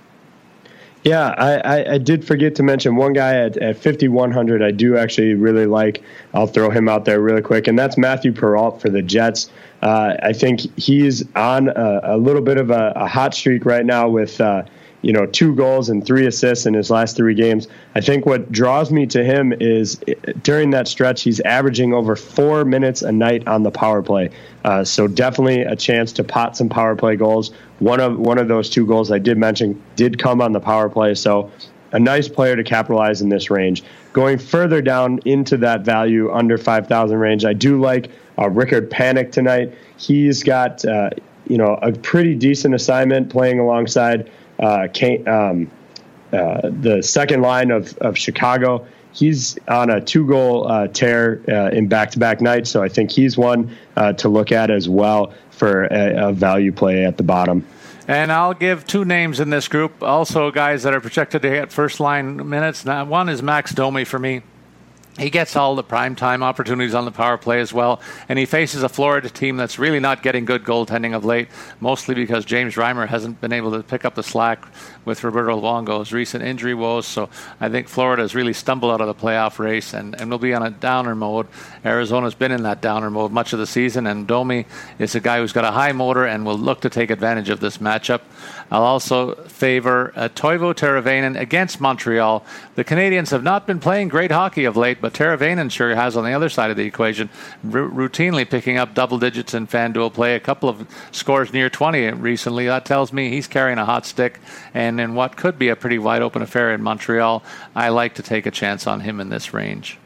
[1.02, 4.98] Yeah, I, I, I, did forget to mention one guy at, at 5,100 I do
[4.98, 6.02] actually really like.
[6.34, 9.50] I'll throw him out there really quick, and that's Matthew Perreault for the Jets.
[9.80, 13.86] Uh, I think he's on a, a little bit of a, a, hot streak right
[13.86, 14.64] now with uh,
[15.02, 17.68] you know, two goals and three assists in his last three games.
[17.94, 19.96] I think what draws me to him is
[20.42, 24.30] during that stretch, he's averaging over four minutes a night on the power play.
[24.64, 27.50] Uh, so definitely a chance to pot some power play goals.
[27.78, 30.90] One of one of those two goals I did mention did come on the power
[30.90, 31.14] play.
[31.14, 31.50] So
[31.92, 33.82] a nice player to capitalize in this range.
[34.12, 39.32] Going further down into that value under 5,000 range, I do like uh, Rickard Panik
[39.32, 39.74] tonight.
[39.96, 41.10] He's got, uh,
[41.48, 44.88] you know, a pretty decent assignment playing alongside uh,
[45.26, 45.70] um,
[46.32, 48.86] uh, the second line of, of Chicago.
[49.12, 52.88] He's on a two goal uh, tear uh, in back to back nights, so I
[52.88, 57.16] think he's one uh, to look at as well for a, a value play at
[57.16, 57.66] the bottom.
[58.06, 61.72] And I'll give two names in this group, also guys that are projected to get
[61.72, 62.84] first line minutes.
[62.84, 64.42] Now, one is Max Domi for me.
[65.18, 68.46] He gets all the prime time opportunities on the power play as well, and he
[68.46, 71.48] faces a Florida team that's really not getting good goaltending of late,
[71.80, 74.64] mostly because James Reimer hasn't been able to pick up the slack
[75.04, 77.06] with Roberto Luongo's recent injury woes.
[77.06, 77.28] So
[77.60, 80.54] I think Florida has really stumbled out of the playoff race and, and will be
[80.54, 81.48] on a downer mode.
[81.84, 84.64] Arizona's been in that downer mode much of the season, and Domi
[84.98, 87.60] is a guy who's got a high motor and will look to take advantage of
[87.60, 88.20] this matchup.
[88.70, 92.44] I'll also favor uh, Teuvo Teravainen against Montreal.
[92.76, 96.24] The Canadiens have not been playing great hockey of late, but Teravainen sure has on
[96.24, 97.28] the other side of the equation,
[97.64, 102.10] r- routinely picking up double digits in FanDuel play, a couple of scores near 20
[102.12, 102.66] recently.
[102.66, 104.38] That tells me he's carrying a hot stick,
[104.72, 107.42] and in what could be a pretty wide open affair in Montreal,
[107.74, 109.98] I like to take a chance on him in this range.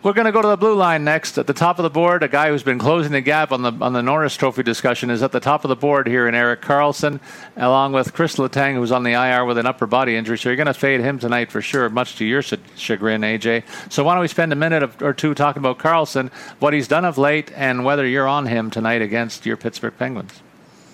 [0.00, 1.38] We're going to go to the blue line next.
[1.38, 3.72] At the top of the board, a guy who's been closing the gap on the
[3.80, 6.62] on the Norris Trophy discussion is at the top of the board here in Erik
[6.62, 7.18] Karlsson,
[7.56, 10.38] along with Chris Letang, who's on the IR with an upper body injury.
[10.38, 13.64] So you're going to fade him tonight for sure, much to your chagrin, AJ.
[13.90, 16.30] So why don't we spend a minute or two talking about Karlsson,
[16.60, 20.42] what he's done of late, and whether you're on him tonight against your Pittsburgh Penguins?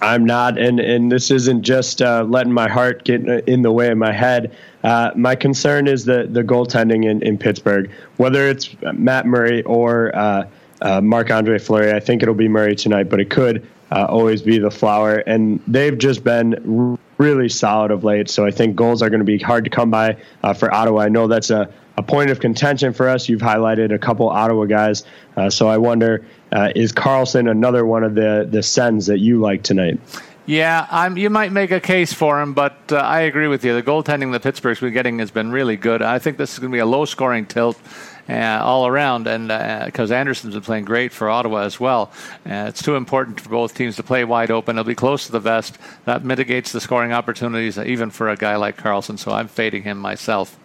[0.04, 3.90] I'm not, and and this isn't just uh, letting my heart get in the way
[3.90, 4.54] of my head.
[4.82, 10.14] Uh, my concern is the the goaltending in, in Pittsburgh, whether it's Matt Murray or
[10.14, 10.46] uh,
[10.82, 11.92] uh Marc Andre Fleury.
[11.92, 15.60] I think it'll be Murray tonight, but it could uh, always be the Flower, and
[15.66, 18.28] they've just been really solid of late.
[18.28, 21.02] So I think goals are going to be hard to come by uh, for Ottawa.
[21.02, 23.28] I know that's a a point of contention for us.
[23.28, 25.04] You've highlighted a couple Ottawa guys,
[25.36, 29.40] uh, so I wonder uh, is Karlsson another one of the the sends that you
[29.40, 29.98] like tonight?
[30.46, 33.74] Yeah, I'm, you might make a case for him, but uh, I agree with you.
[33.74, 36.02] The goaltending the Pittsburgh's been getting has been really good.
[36.02, 37.78] I think this is going to be a low scoring tilt.
[38.26, 39.48] Uh, all around, and
[39.84, 42.10] because uh, Anderson's been playing great for Ottawa as well,
[42.46, 44.78] uh, it's too important for both teams to play wide open.
[44.78, 45.76] It'll be close to the vest.
[46.06, 49.18] That mitigates the scoring opportunities, even for a guy like Karlsson.
[49.18, 50.58] So I'm fading him myself.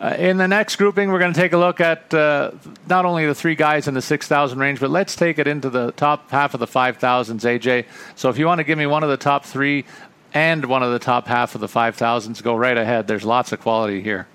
[0.00, 2.52] Uh, in the next grouping, we're going to take a look at uh,
[2.88, 5.90] not only the three guys in the 6,000 range, but let's take it into the
[5.92, 7.84] top half of the 5,000s, AJ.
[8.14, 9.84] So if you want to give me one of the top three
[10.32, 13.08] and one of the top half of the 5,000s, go right ahead.
[13.08, 14.28] There's lots of quality here.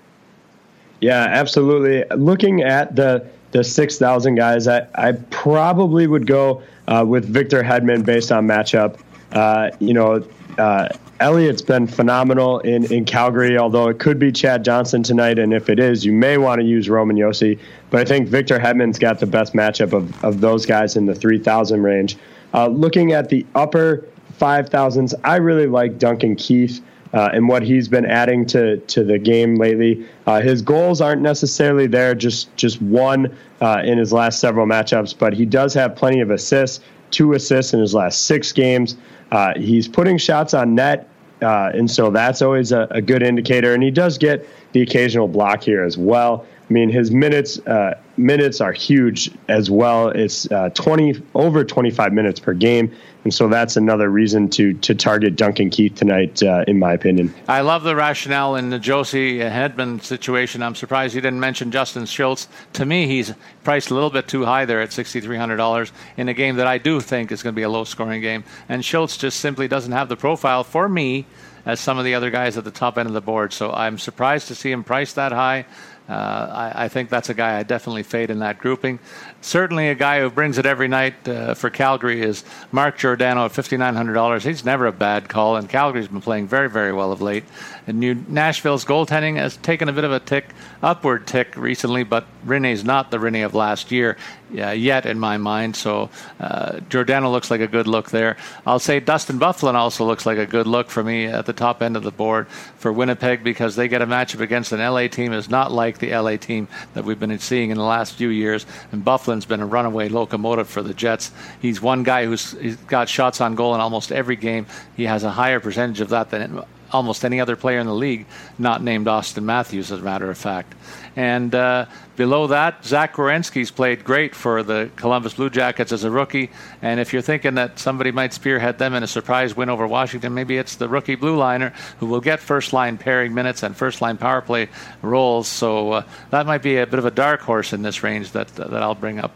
[1.00, 2.04] Yeah, absolutely.
[2.16, 8.04] Looking at the the 6,000 guys, I, I probably would go uh, with Victor Hedman
[8.04, 8.98] based on matchup.
[9.30, 10.26] Uh, you know,
[10.58, 10.88] uh,
[11.20, 15.38] Elliott's been phenomenal in, in Calgary, although it could be Chad Johnson tonight.
[15.38, 17.58] And if it is, you may want to use Roman Josi.
[17.90, 21.14] But I think Victor Hedman's got the best matchup of, of those guys in the
[21.14, 22.16] 3,000 range.
[22.52, 24.06] Uh, looking at the upper
[24.40, 26.80] 5,000s, I really like Duncan Keith.
[27.12, 30.04] Uh, and what he's been adding to to the game lately.
[30.26, 35.16] Uh, his goals aren't necessarily there, just just one uh, in his last several matchups,
[35.16, 36.80] but he does have plenty of assists,
[37.12, 38.96] two assists in his last six games.
[39.30, 41.08] Uh, he's putting shots on net,
[41.42, 43.74] uh, and so that's always a, a, good indicator.
[43.74, 46.46] And he does get the occasional block here as well.
[46.68, 50.08] I mean, his minutes uh, minutes are huge as well.
[50.08, 52.90] It's uh, 20 over 25 minutes per game,
[53.24, 57.34] and so that's another reason to to target Duncan Keith tonight, uh, in my opinion.
[57.48, 60.62] I love the rationale in the Josi Hedman situation.
[60.62, 62.48] I'm surprised you didn't mention Justin Schultz.
[62.74, 66.56] To me, he's priced a little bit too high there at $6,300 in a game
[66.56, 69.38] that I do think is going to be a low scoring game, and Schultz just
[69.38, 71.26] simply doesn't have the profile for me
[71.66, 73.52] as some of the other guys at the top end of the board.
[73.52, 75.66] So I'm surprised to see him priced that high.
[76.08, 78.98] Uh, I, I, think that's a guy I definitely fade in that grouping.
[79.44, 83.52] Certainly, a guy who brings it every night uh, for Calgary is Mark Giordano at
[83.52, 84.42] $5,900.
[84.42, 87.44] He's never a bad call, and Calgary's been playing very, very well of late.
[87.86, 90.46] And New Nashville's goaltending has taken a bit of a tick,
[90.82, 94.16] upward tick recently, but Rinne's not the Rinne of last year
[94.58, 95.76] uh, yet in my mind.
[95.76, 98.36] So uh, Giordano looks like a good look there.
[98.66, 101.82] I'll say Dustin Byfuglien also looks like a good look for me at the top
[101.82, 105.32] end of the board for Winnipeg because they get a matchup against an LA team
[105.32, 108.66] is not like the LA team that we've been seeing in the last few years.
[108.92, 111.32] And Byfuglien's been a runaway locomotive for the Jets.
[111.60, 112.54] He's one guy who's
[112.86, 114.66] got shots on goal in almost every game.
[114.96, 118.26] He has a higher percentage of that than almost any other player in the league,
[118.58, 120.74] not named Auston Matthews, as a matter of fact.
[121.16, 121.86] And uh,
[122.16, 126.50] below that, Zach Werenski's played great for the Columbus Blue Jackets as a rookie.
[126.82, 130.34] And if you're thinking that somebody might spearhead them in a surprise win over Washington,
[130.34, 134.00] maybe it's the rookie blue liner who will get first line pairing minutes and first
[134.00, 134.68] line power play
[135.02, 135.48] roles.
[135.48, 138.48] So uh, that might be a bit of a dark horse in this range that,
[138.56, 139.32] that I'll bring up.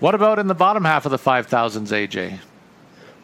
[0.00, 2.38] What about in the bottom half of the 5,000s, AJ?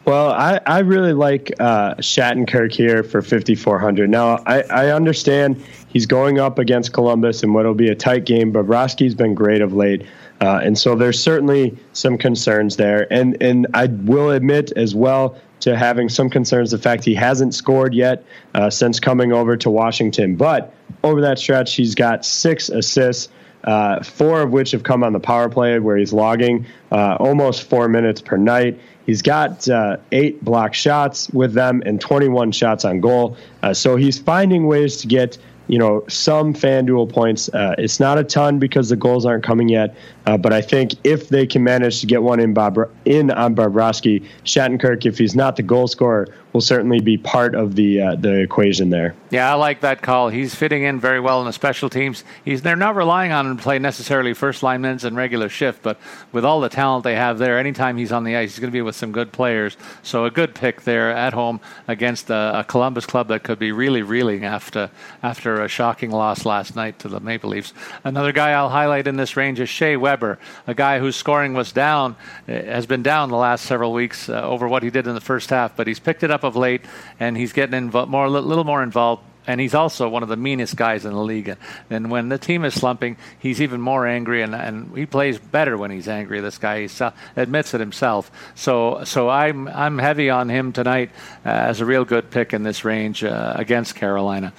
[0.05, 4.07] Well, I, I really like uh, Shattenkirk here for 5,400.
[4.07, 8.23] Now, I, I understand he's going up against Columbus and what will be a tight
[8.25, 10.05] game, but Bobrovsky's been great of late.
[10.41, 13.11] Uh, and so there's certainly some concerns there.
[13.11, 17.55] And, and I will admit as well to having some concerns the fact he hasn't
[17.55, 20.35] scored yet uh, since coming over to Washington.
[20.35, 20.71] But
[21.03, 23.29] over that stretch, he's got six assists.
[23.63, 27.67] Uh, four of which have come on the power play, where he's logging uh, almost
[27.67, 28.79] four minutes per night.
[29.05, 33.37] He's got uh, eight block shots with them and 21 shots on goal.
[33.61, 35.37] Uh, so he's finding ways to get
[35.67, 37.49] you know some FanDuel points.
[37.49, 40.93] Uh, it's not a ton because the goals aren't coming yet, uh, but I think
[41.03, 45.35] if they can manage to get one in Bob in on Bobrovsky, Shattenkirk, if he's
[45.35, 49.13] not the goal scorer, will certainly be part of the uh, the equation there.
[49.29, 50.29] Yeah, I like that call.
[50.29, 52.23] He's fitting in very well in the special teams.
[52.45, 55.83] He's they're not relying on him to play necessarily first line minutes and regular shift,
[55.83, 55.99] but
[56.31, 58.73] with all the talent they have there, anytime he's on the ice, he's going to
[58.73, 59.75] be with some good players.
[60.01, 63.73] So a good pick there at home against a, a Columbus club that could be
[63.73, 64.89] really reeling after
[65.21, 67.73] after a shocking loss last night to the Maple Leafs.
[68.05, 71.73] Another guy I'll highlight in this range is Shea Weber, a guy whose scoring was
[71.73, 72.15] down,
[72.47, 75.19] eh, has been down the last several weeks uh, over what he did in the
[75.19, 76.81] first half, but he's picked it up of late,
[77.19, 79.23] and he's getting invo- more, a little more involved.
[79.47, 81.55] And he's also one of the meanest guys in the league.
[81.91, 85.77] And when the team is slumping, he's even more angry, and, and he plays better
[85.77, 86.41] when he's angry.
[86.41, 87.05] This guy he
[87.35, 88.31] admits it himself.
[88.55, 91.11] So, so I'm I'm heavy on him tonight
[91.45, 94.51] uh, as a real good pick in this range uh, against Carolina.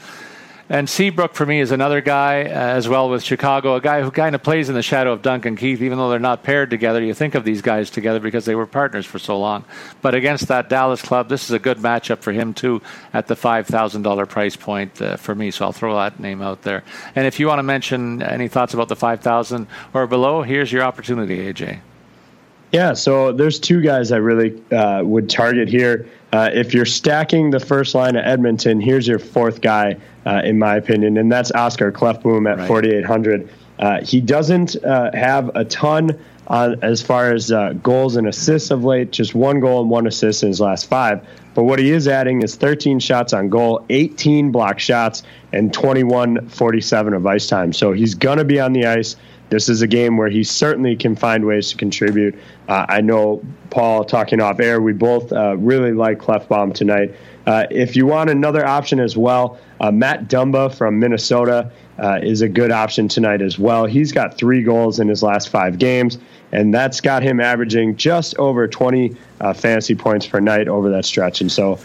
[0.68, 4.10] And Seabrook for me is another guy uh, as well with Chicago, a guy who
[4.10, 7.00] kind of plays in the shadow of Duncan Keith, even though they're not paired together.
[7.00, 9.64] You think of these guys together because they were partners for so long.
[10.02, 13.36] But against that Dallas club, this is a good matchup for him too at the
[13.36, 15.52] five thousand dollar price point uh, for me.
[15.52, 16.82] So I'll throw that name out there.
[17.14, 20.72] And if you want to mention any thoughts about the five thousand or below, here's
[20.72, 21.78] your opportunity, AJ.
[22.76, 26.06] Yeah, so there's two guys I really uh, would target here.
[26.30, 30.58] Uh, if you're stacking the first line at Edmonton, here's your fourth guy, uh, in
[30.58, 32.68] my opinion, and that's Oscar Klefbom at right.
[32.68, 33.48] 4,800.
[33.78, 38.70] Uh, he doesn't uh, have a ton on as far as uh, goals and assists
[38.70, 41.26] of late, just one goal and one assist in his last five.
[41.54, 45.22] But what he is adding is 13 shots on goal, 18 block shots,
[45.54, 47.72] and 21 47 of ice time.
[47.72, 49.16] So he's going to be on the ice
[49.48, 52.34] this is a game where he certainly can find ways to contribute.
[52.68, 54.80] Uh, I know Paul talking off air.
[54.80, 57.14] We both uh, really like Klefbom tonight.
[57.46, 62.42] Uh, if you want another option as well, uh, Matt Dumba from Minnesota uh, is
[62.42, 63.86] a good option tonight as well.
[63.86, 66.18] He's got three goals in his last five games,
[66.50, 71.04] and that's got him averaging just over 20 uh, fantasy points per night over that
[71.04, 71.40] stretch.
[71.40, 71.78] And so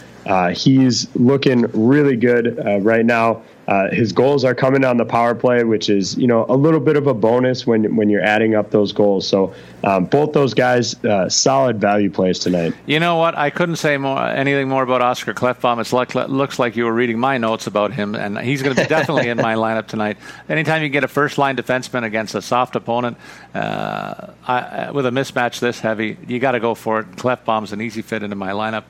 [0.52, 3.42] he's looking really good right now.
[3.72, 6.78] Uh, his goals are coming on the power play, which is you know a little
[6.78, 9.26] bit of a bonus when when you're adding up those goals.
[9.26, 12.74] So um, both those guys, uh, solid value plays tonight.
[12.84, 13.34] You know what?
[13.34, 15.80] I couldn't say more anything more about Oscar Klefbom.
[15.80, 18.86] It looks like you were reading my notes about him, and he's going to be
[18.86, 20.18] definitely in my lineup tonight.
[20.50, 23.16] Anytime you get a first line defenseman against a soft opponent
[23.54, 27.12] uh, I, with a mismatch this heavy, you got to go for it.
[27.12, 28.84] Klefbom's an easy fit into my lineup.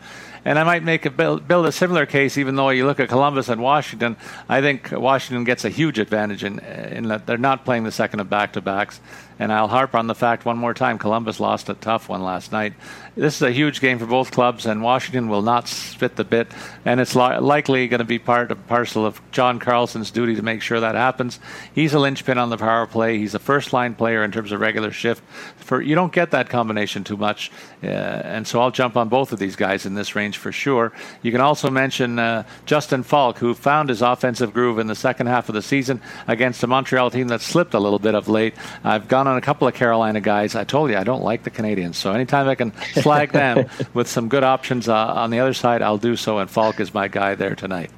[0.45, 3.49] And I might make a build, a similar case, even though you look at Columbus
[3.49, 4.17] and Washington.
[4.49, 8.21] I think Washington gets a huge advantage in, in that they're not playing the second
[8.21, 9.01] of back to backs.
[9.39, 12.53] And I'll harp on the fact one more time Columbus lost a tough one last
[12.53, 12.75] night.
[13.17, 16.49] This is a huge game for both clubs, and Washington will not spit the bit.
[16.85, 20.43] And it's li- likely going to be part and parcel of John Carlson's duty to
[20.43, 21.41] make sure that happens.
[21.75, 23.19] He's a linchpin on the power play.
[23.19, 25.23] He's a first line player in terms of regular shift.
[25.57, 27.51] For You don't get that combination too much.
[27.83, 30.93] Uh, and so I'll jump on both of these guys in this range for sure.
[31.23, 35.27] You can also mention uh, Justin Faulk, who found his offensive groove in the second
[35.27, 38.55] half of the season against a Montreal team that slipped a little bit of late.
[38.85, 40.55] I've gone on a couple of Carolina guys.
[40.55, 44.09] I told you I don't like the Canadiens, so anytime I can flag them with
[44.09, 46.39] some good options uh, on the other side, I'll do so.
[46.39, 47.91] And Faulk is my guy there tonight.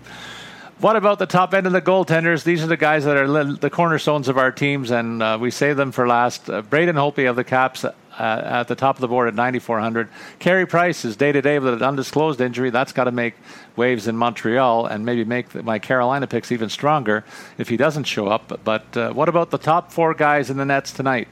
[0.81, 2.43] What about the top end of the goaltenders?
[2.45, 5.77] These are the guys that are the cornerstones of our teams, and uh, we save
[5.77, 6.51] them for last.
[6.51, 7.85] Uh, Braden Holtby of the Caps
[8.19, 10.09] at the top of the board at 9,400.
[10.39, 12.71] Carey Price is day to day with an undisclosed injury.
[12.71, 13.35] That's got to make
[13.77, 17.25] waves in Montreal and maybe make my Carolina picks even stronger
[17.59, 18.61] if he doesn't show up.
[18.65, 21.29] But uh, what about the top four guys in the Nets tonight?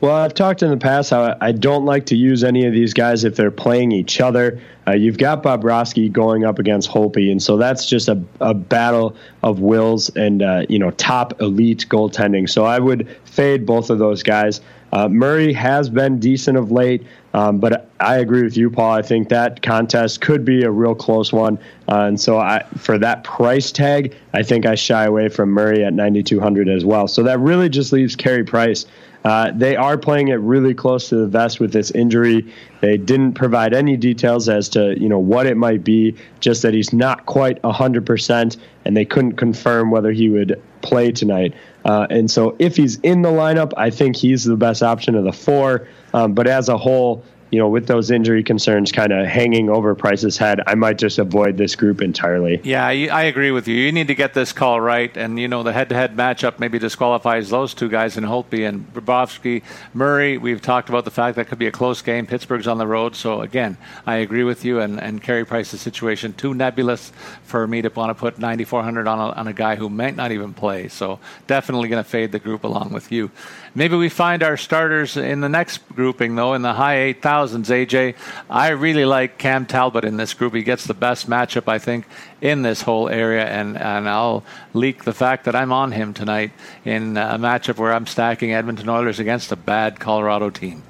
[0.00, 2.94] Well, I've talked in the past how I don't like to use any of these
[2.94, 4.58] guys if they're playing each other.
[4.88, 9.14] Uh, you've got Bobrovsky going up against Holtby, and so that's just a, a battle
[9.42, 12.48] of wills and uh, you know top elite goaltending.
[12.48, 14.62] So I would fade both of those guys.
[14.92, 18.92] Uh, Murray has been decent of late, um, but I agree with you, Paul.
[18.92, 22.98] I think that contest could be a real close one, uh, and so I, for
[22.98, 27.06] that price tag, I think I shy away from Murray at 9,200 as well.
[27.06, 28.86] So that really just leaves Carey Price.
[29.24, 32.52] Uh, they are playing it really close to the vest with this injury.
[32.80, 36.72] They didn't provide any details as to you know what it might be, just that
[36.72, 41.54] he's not quite hundred percent, and they couldn't confirm whether he would play tonight.
[41.84, 45.24] Uh, and so, if he's in the lineup, I think he's the best option of
[45.24, 45.86] the four.
[46.14, 49.94] Um, but as a whole, you know, with those injury concerns kind of hanging over
[49.94, 52.60] Price's head, I might just avoid this group entirely.
[52.62, 53.76] Yeah, I agree with you.
[53.76, 57.50] You need to get this call right, and you know the head-to-head matchup maybe disqualifies
[57.50, 59.62] those two guys in Holtby and Bobrovsky.
[59.92, 62.26] Murray, we've talked about the fact that could be a close game.
[62.26, 63.76] Pittsburgh's on the road, so again,
[64.06, 64.80] I agree with you.
[64.80, 69.18] And and Carey Price's situation too nebulous for me to want to put 9,400 on
[69.18, 70.88] a, on a guy who might not even play.
[70.88, 73.30] So definitely going to fade the group along with you.
[73.74, 77.66] Maybe we find our starters in the next grouping, though, in the high 8,000s.
[77.66, 78.16] AJ,
[78.48, 80.54] I really like Cam Talbot in this group.
[80.54, 82.06] He gets the best matchup, I think,
[82.40, 84.42] in this whole area, and, and I'll
[84.74, 86.50] leak the fact that I'm on him tonight
[86.84, 90.82] in a matchup where I'm stacking Edmonton Oilers against a bad Colorado team.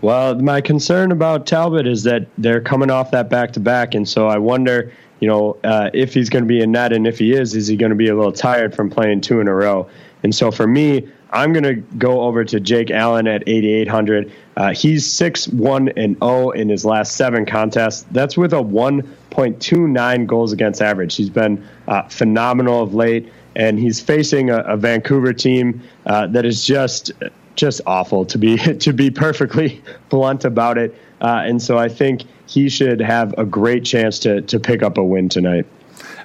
[0.00, 4.08] Well, my concern about Talbot is that they're coming off that back to back, and
[4.08, 4.90] so I wonder,
[5.20, 7.66] you know, uh, if he's going to be in net, and if he is, is
[7.66, 9.86] he going to be a little tired from playing two in a row?
[10.22, 14.32] And so for me, I'm going to go over to Jake Allen at 8,800.
[14.56, 18.04] Uh, he's 6 1 and 0 in his last seven contests.
[18.10, 21.16] That's with a 1.29 goals against average.
[21.16, 26.44] He's been uh, phenomenal of late, and he's facing a, a Vancouver team uh, that
[26.44, 27.12] is just
[27.56, 30.94] just awful to be to be perfectly blunt about it.
[31.20, 34.98] Uh, and so I think he should have a great chance to to pick up
[34.98, 35.66] a win tonight.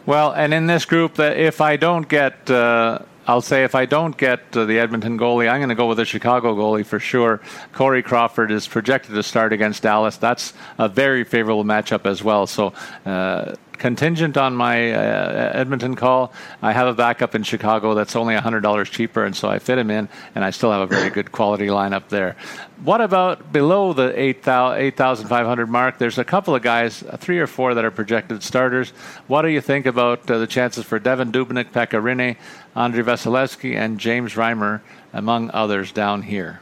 [0.06, 3.86] Well, and in this group, that if I don't get uh, I'll say if I
[3.86, 7.00] don't get uh, the Edmonton goalie, I'm going to go with the Chicago goalie for
[7.00, 7.42] sure.
[7.74, 10.18] Corey Crawford is projected to start against Dallas.
[10.18, 12.46] That's a very favorable matchup as well.
[12.46, 12.74] So
[13.06, 18.36] uh, contingent on my uh, Edmonton call, I have a backup in Chicago that's only
[18.36, 21.32] $100 cheaper, and so I fit him in, and I still have a very good
[21.32, 22.36] quality lineup there.
[22.84, 25.98] What about below the 8,500 mark?
[25.98, 28.90] There's a couple of guys, uh, three or four that are projected starters.
[29.28, 32.38] What do you think about uh, the chances for Devan Dubnyk, Pekka Rinne,
[32.76, 34.82] Andrei Vasilevskiy, and James Reimer,
[35.14, 36.60] among others, down here?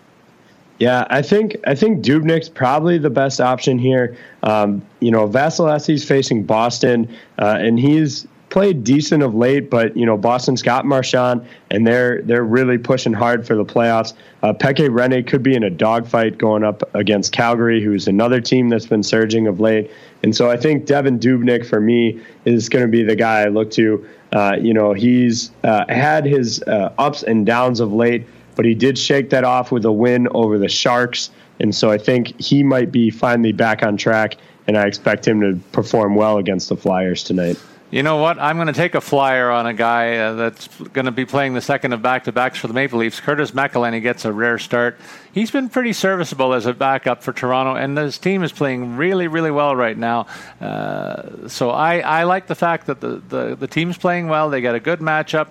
[0.83, 4.17] Yeah, I think I think Dubnyk's probably the best option here.
[4.43, 7.07] Um, you know, Vasilevskiy's facing Boston,
[7.39, 12.21] uh, and he's played decent of late, but you know Boston's got Marchand, and they're
[12.23, 14.13] they're really pushing hard for the playoffs.
[14.41, 18.67] Uh, Pekka Rinne could be in a dogfight going up against Calgary, who's another team
[18.67, 19.89] that's been surging of late.
[20.21, 23.47] And so I think Devan Dubnyk for me is going to be the guy I
[23.47, 24.05] look to.
[24.33, 28.75] Uh, you know, he's uh, had his uh, ups and downs of late, but he
[28.75, 31.29] did shake that off with a win over the Sharks.
[31.59, 34.37] And so I think he might be finally back on track,
[34.67, 37.59] and I expect him to perform well against the Flyers tonight.
[37.93, 38.39] You know what?
[38.39, 41.53] I'm going to take a flyer on a guy uh, that's going to be playing
[41.53, 43.19] the second of back to backs for the Maple Leafs.
[43.19, 44.97] Curtis McElhinney gets a rare start.
[45.31, 49.27] He's been pretty serviceable as a backup for Toronto, and his team is playing really,
[49.27, 50.25] really well right now.
[50.59, 54.49] Uh, so I, I like the fact that the, the, the team's playing well.
[54.49, 55.49] They got a good matchup.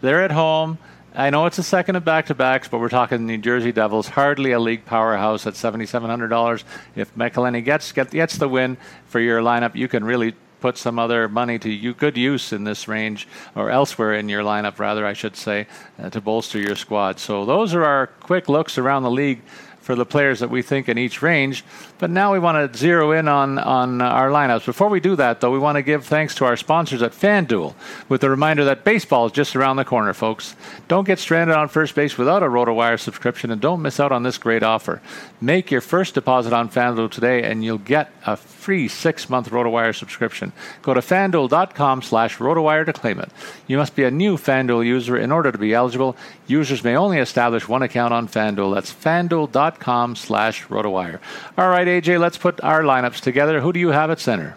[0.00, 0.78] They're at home.
[1.18, 4.06] I know it's a second of back to backs, but we're talking New Jersey Devils,
[4.06, 6.62] hardly a league powerhouse at $7,700.
[6.94, 11.26] If McElhinney gets, gets the win for your lineup, you can really put some other
[11.26, 15.14] money to you, good use in this range or elsewhere in your lineup, rather, I
[15.14, 15.66] should say,
[15.98, 17.18] uh, to bolster your squad.
[17.18, 19.40] So those are our quick looks around the league
[19.86, 21.64] for the players that we think in each range.
[21.98, 24.66] But now we want to zero in on, on our lineups.
[24.66, 27.72] Before we do that, though, we want to give thanks to our sponsors at FanDuel
[28.08, 30.56] with the reminder that baseball is just around the corner, folks.
[30.88, 34.24] Don't get stranded on first base without a RotoWire subscription and don't miss out on
[34.24, 35.00] this great offer.
[35.40, 40.52] Make your first deposit on FanDuel today and you'll get a free six-month RotoWire subscription.
[40.82, 43.30] Go to FanDuel.com slash RotoWire to claim it.
[43.68, 46.16] You must be a new FanDuel user in order to be eligible.
[46.48, 48.74] Users may only establish one account on FanDuel.
[48.74, 51.20] That's FanDuel.com slash RotoWire.
[51.56, 53.60] All right, AJ, let's put our lineups together.
[53.60, 54.56] Who do you have at center?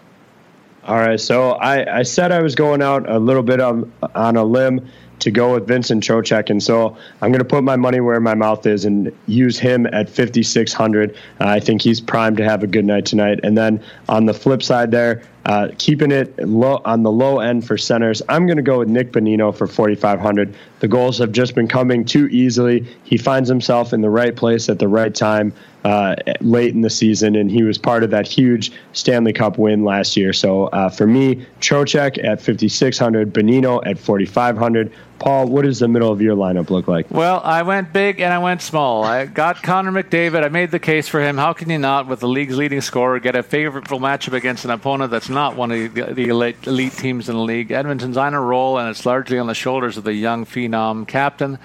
[0.82, 4.34] All right, so I, I said I was going out a little bit on, on
[4.34, 4.88] a limb
[5.20, 6.50] to go with Vincent Trocheck.
[6.50, 9.86] And so I'm going to put my money where my mouth is and use him
[9.86, 11.10] at 5,600.
[11.12, 13.40] Uh, I think he's primed to have a good night tonight.
[13.42, 17.66] And then on the flip side there, uh, keeping it low on the low end
[17.66, 20.54] for centers, I'm going to go with Nick Bonino for 4,500.
[20.80, 22.86] The goals have just been coming too easily.
[23.04, 25.54] He finds himself in the right place at the right time
[25.84, 29.84] uh, late in the season, and he was part of that huge Stanley Cup win
[29.84, 30.32] last year.
[30.32, 34.92] So uh, for me, Trocheck at 5,600, Bonino at 4,500.
[35.18, 37.10] Paul, what does the middle of your lineup look like?
[37.10, 39.04] Well, I went big and I went small.
[39.04, 40.42] I got Connor McDavid.
[40.42, 41.36] I made the case for him.
[41.36, 44.70] How can you not, with the league's leading scorer, get a favorable matchup against an
[44.70, 47.70] opponent that's not one of the, the elite, elite teams in the league?
[47.70, 51.58] Edmonton's on a roll, and it's largely on the shoulders of the young phenom captain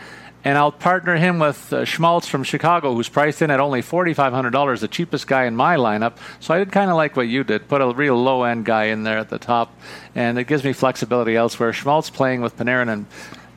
[0.45, 4.79] and I'll partner him with uh, Schmaltz from Chicago, who's priced in at only $4,500,
[4.79, 6.17] the cheapest guy in my lineup.
[6.39, 8.85] So I did kind of like what you did, put a real low end guy
[8.85, 9.75] in there at the top,
[10.13, 11.73] and it gives me flexibility elsewhere.
[11.73, 13.05] Schmaltz playing with Panarin and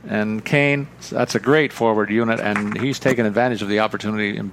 [0.07, 4.53] and Kane, that's a great forward unit, and he's taken advantage of the opportunity in,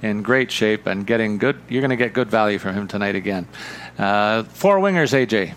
[0.00, 1.58] in great shape and getting good.
[1.68, 3.48] You're going to get good value from him tonight again.
[3.98, 5.54] Uh, four wingers, AJ.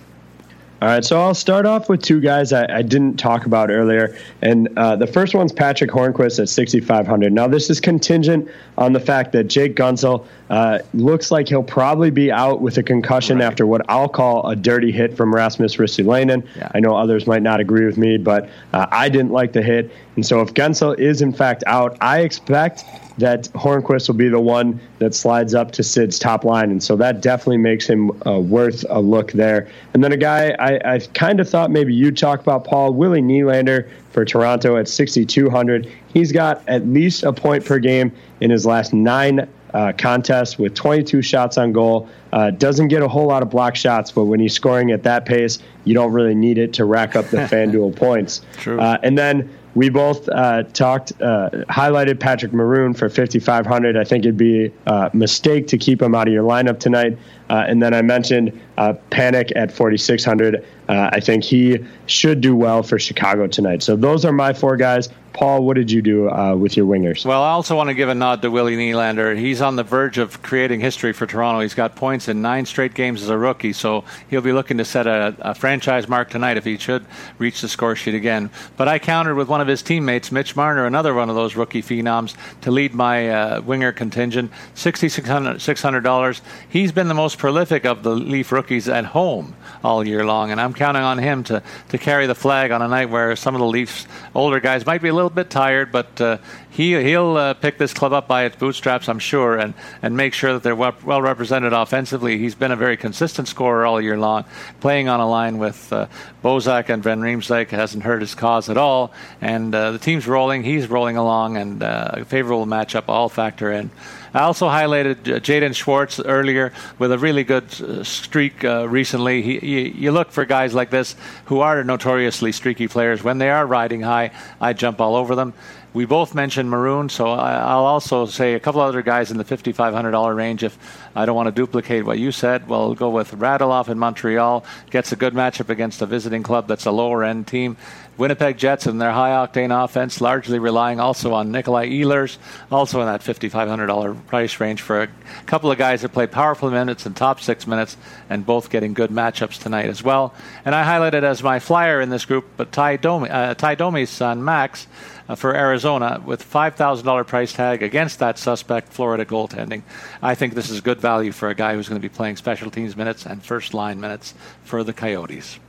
[0.86, 4.16] All right, so I'll start off with two guys I, I didn't talk about earlier,
[4.44, 7.34] and uh, the first one's Patrick Hornqvist at 6,500.
[7.34, 12.12] Now, this is contingent on the fact that Jake Guentzel uh, looks like he'll probably
[12.12, 13.46] be out with a concussion right.
[13.46, 16.46] after what I'll call a dirty hit from Rasmus Ristolainen.
[16.56, 16.70] Yeah.
[16.76, 19.92] I know others might not agree with me, but uh, I didn't like the hit,
[20.16, 22.86] and so if Guentzel is in fact out, I expect
[23.18, 26.70] that Hornqvist will be the one that slides up to Sid's top line.
[26.72, 29.70] And so that definitely makes him uh, worth a look there.
[29.94, 33.22] And then a guy I, I kind of thought maybe you'd talk about, Paul, Willie
[33.22, 35.92] Nylander for Toronto at 6,200.
[36.14, 38.12] He's got at least a point per game
[38.42, 42.08] in his last nine uh, contests with 22 shots on goal.
[42.32, 45.26] Uh, doesn't get a whole lot of block shots, but when he's scoring at that
[45.26, 48.42] pace, you don't really need it to rack up the FanDuel points.
[48.58, 48.80] True.
[48.80, 53.98] Uh, and then we both uh, talked, uh, highlighted Patrick Maroon for 5,500.
[53.98, 57.18] I think it'd be a mistake to keep him out of your lineup tonight.
[57.50, 60.66] Uh, and then I mentioned uh, Panik at 4,600.
[60.88, 63.84] Uh, I think he should do well for Chicago tonight.
[63.84, 65.10] So those are my four guys.
[65.36, 67.26] Paul, what did you do uh, with your wingers?
[67.26, 69.38] Well, I also want to give a nod to Willie Nylander.
[69.38, 71.60] He's on the verge of creating history for Toronto.
[71.60, 74.86] He's got points in nine straight games as a rookie, so he'll be looking to
[74.86, 77.06] set a, a franchise mark tonight if he should
[77.38, 78.50] reach the score sheet again.
[78.78, 81.82] But I countered with one of his teammates, Mitch Marner, another one of those rookie
[81.82, 86.42] phenoms, to lead my uh, winger contingent, $6,600.
[86.70, 90.62] He's been the most prolific of the Leaf rookies at home all year long, and
[90.62, 93.60] I'm counting on him to, to carry the flag on a night where some of
[93.60, 96.38] the Leafs older guys might be a little little bit tired, but uh,
[96.70, 99.74] he he'll uh, pick this club up by its bootstraps, I'm sure, and
[100.04, 102.38] and make sure that they're well, well, represented offensively.
[102.38, 104.46] He's been a very consistent scorer all year long,
[104.82, 106.06] playing on a line with uh,
[106.44, 109.12] Bozak and Van Riemsdyk hasn't hurt his cause at all,
[109.42, 110.64] and uh, the team's rolling.
[110.64, 113.90] He's rolling along, and uh, a favorable matchup all factor in.
[114.36, 119.42] I also highlighted uh, Jaden Schwartz earlier with a really good uh, streak uh, recently.
[119.42, 121.16] He, you, you, look for guys like this
[121.46, 123.24] who are notoriously streaky players.
[123.24, 125.54] When they are riding high, I jump all over them.
[125.96, 130.36] We both mentioned Maroon, so I'll also say a couple other guys in the $5,500
[130.36, 130.62] range.
[130.62, 130.78] If
[131.16, 134.66] I don't want to duplicate what you said, well, we'll go with Radulov in Montreal.
[134.90, 137.78] Gets a good matchup against a visiting club that's a lower end team.
[138.18, 142.38] Winnipeg Jets and their high octane offense, largely relying also on Nikolai Ehlers,
[142.72, 145.10] also in that $5,500 price range for a
[145.46, 147.96] couple of guys that play powerful minutes and top six minutes,
[148.30, 150.34] and both getting good matchups tonight as well.
[150.66, 154.10] And I highlighted as my flyer in this group, but Ty, Domi, uh, Ty Domi's
[154.10, 154.88] son, Max
[155.34, 159.82] for Arizona with $5,000 price tag against that suspect Florida goaltending.
[160.22, 162.70] I think this is good value for a guy who's going to be playing special
[162.70, 165.60] teams minutes and first line minutes for the Coyotes.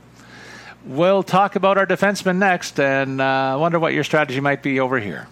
[0.85, 4.99] We'll talk about our defensemen next, and uh, wonder what your strategy might be over
[4.99, 5.27] here.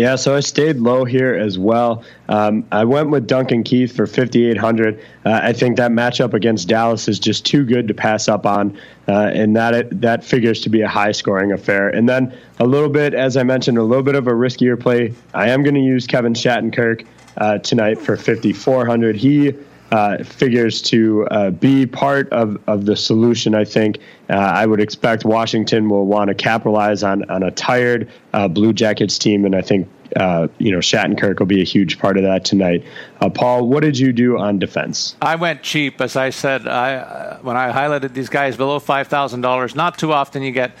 [0.00, 2.04] Yeah, so I stayed low here as well.
[2.26, 4.98] Um, I went with Duncan Keith for 5,800.
[5.26, 8.78] Uh, I think that matchup against Dallas is just too good to pass up on,
[9.06, 11.90] uh, and that that figures to be a high scoring affair.
[11.90, 15.12] And then a little bit, as I mentioned, a little bit of a riskier play.
[15.34, 17.04] I am going to use Kevin Shattenkirk
[17.36, 19.16] uh, tonight for 5,400.
[19.16, 19.52] He
[19.90, 23.54] uh, figures to uh, be part of, of the solution.
[23.54, 28.10] I think uh, I would expect Washington will want to capitalize on on a tired
[28.32, 31.98] uh, Blue Jackets team, and I think uh, you know Shattenkirk will be a huge
[31.98, 32.84] part of that tonight.
[33.20, 35.16] Uh, Paul, what did you do on defense?
[35.20, 36.68] I went cheap, as I said.
[36.68, 39.74] I when I highlighted these guys below five thousand dollars.
[39.74, 40.76] Not too often you get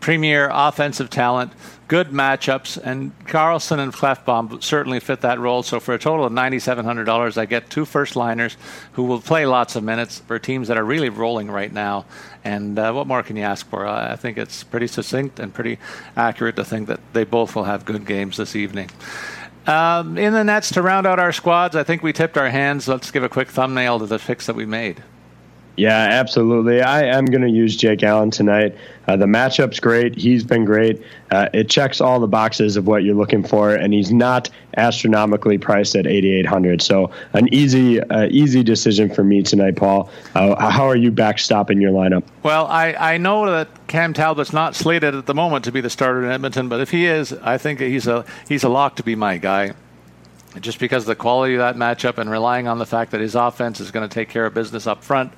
[0.00, 1.52] premier offensive talent
[1.92, 5.62] good matchups, and Carlson and Klefbom certainly fit that role.
[5.62, 8.56] So for a total of $9,700, I get two first liners
[8.92, 12.06] who will play lots of minutes for teams that are really rolling right now.
[12.44, 13.86] And uh, what more can you ask for?
[13.86, 15.76] I think it's pretty succinct and pretty
[16.16, 18.88] accurate to think that they both will have good games this evening.
[19.66, 22.88] Um, in the nets to round out our squads, I think we tipped our hands.
[22.88, 25.02] Let's give a quick thumbnail to the picks that we made.
[25.76, 26.82] Yeah, absolutely.
[26.82, 28.76] I am going to use Jake Allen tonight.
[29.08, 30.16] Uh, the matchup's great.
[30.16, 31.02] He's been great.
[31.30, 35.56] Uh, it checks all the boxes of what you're looking for, and he's not astronomically
[35.56, 36.82] priced at 8,800.
[36.82, 40.10] So an easy, uh, easy decision for me tonight, Paul.
[40.34, 42.24] Uh, how are you backstopping your lineup?
[42.42, 45.90] Well, I, I know that Cam Talbot's not slated at the moment to be the
[45.90, 49.02] starter in Edmonton, but if he is, I think he's a he's a lock to
[49.02, 49.72] be my guy
[50.60, 53.34] just because of the quality of that matchup and relying on the fact that his
[53.34, 55.32] offense is going to take care of business up front.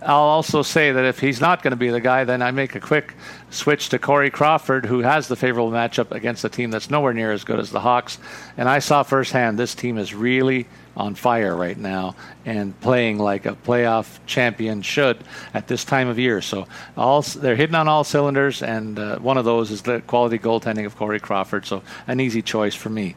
[0.00, 2.76] I'll also say that if he's not going to be the guy, then I make
[2.76, 3.14] a quick
[3.50, 7.32] switch to Corey Crawford, who has the favorable matchup against a team that's nowhere near
[7.32, 8.18] as good as the Hawks.
[8.56, 12.14] And I saw firsthand this team is really on fire right now
[12.44, 15.18] and playing like a playoff champion should
[15.52, 16.42] at this time of year.
[16.42, 20.38] So all they're hitting on all cylinders, and uh, one of those is the quality
[20.38, 21.66] goaltending of Corey Crawford.
[21.66, 23.16] So an easy choice for me.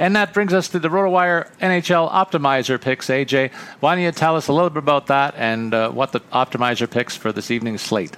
[0.00, 3.08] And that brings us to the RotoWire NHL Optimizer picks.
[3.08, 6.20] AJ, why don't you tell us a little bit about that and uh, what the
[6.32, 8.16] Optimizer picks for this evening's slate?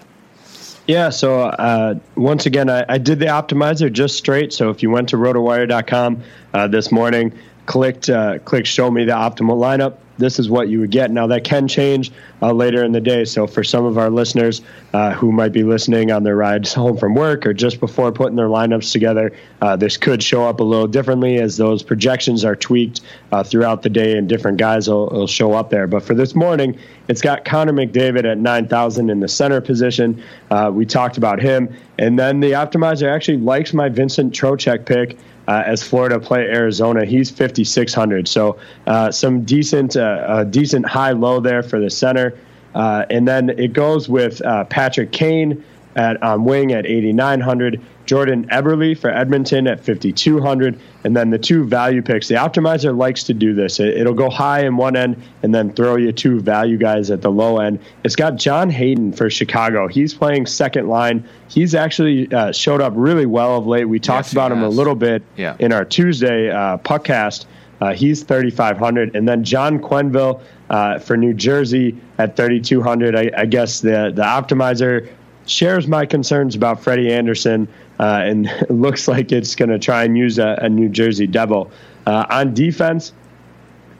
[0.87, 4.53] Yeah, so uh, once again, I, I, did the optimizer just straight.
[4.53, 6.23] So if you went to rotowire.com
[6.55, 7.33] uh, this morning,
[7.67, 11.11] clicked uh, clicked show me the optimal lineup, this is what you would get.
[11.11, 13.25] Now that can change uh, later in the day.
[13.25, 16.97] So for some of our listeners uh, who might be listening on their rides home
[16.97, 20.63] from work or just before putting their lineups together, uh, this could show up a
[20.63, 23.01] little differently as those projections are tweaked
[23.33, 25.87] uh, throughout the day and different guys will, will, show up there.
[25.87, 30.23] But for this morning, it's got Connor McDavid at 9,000 in the center position.
[30.51, 31.75] Uh, we talked about him.
[31.99, 35.17] And then the optimizer actually likes my Vincent Trocheck pick
[35.49, 37.05] uh, as Florida play Arizona.
[37.05, 38.29] He's 5600.
[38.29, 42.39] So uh, some decent uh, decent high low there for the center.
[42.75, 45.63] Uh, and then it goes with uh, Patrick Kane
[45.97, 47.81] at um, wing at 8900.
[48.05, 50.79] Jordan Eberle for Edmonton at 5,200.
[51.05, 52.29] And then the two value picks.
[52.29, 53.81] The optimizer likes to do this.
[53.81, 57.23] It, will go high in one end and then throw you two value guys at
[57.23, 57.79] the low end.
[58.05, 59.89] It's got John Hayden for Chicago.
[59.89, 61.27] He's playing second line.
[61.49, 63.85] He's actually uh, showed up really well of late.
[63.85, 65.57] We talked yes, about him a little bit yeah.
[65.59, 67.47] in our Tuesday uh, puckcast.
[67.81, 69.17] Uh, he's 3,500.
[69.17, 70.41] And then John Quenneville
[70.71, 73.17] uh, for New Jersey at 3,200.
[73.17, 75.09] I, I guess the, the optimizer
[75.47, 77.69] shares my concerns about Freddie Andersen
[77.99, 81.71] uh, and looks like it's going to try and use a, a New Jersey Devil.
[82.07, 83.13] Uh, on defense,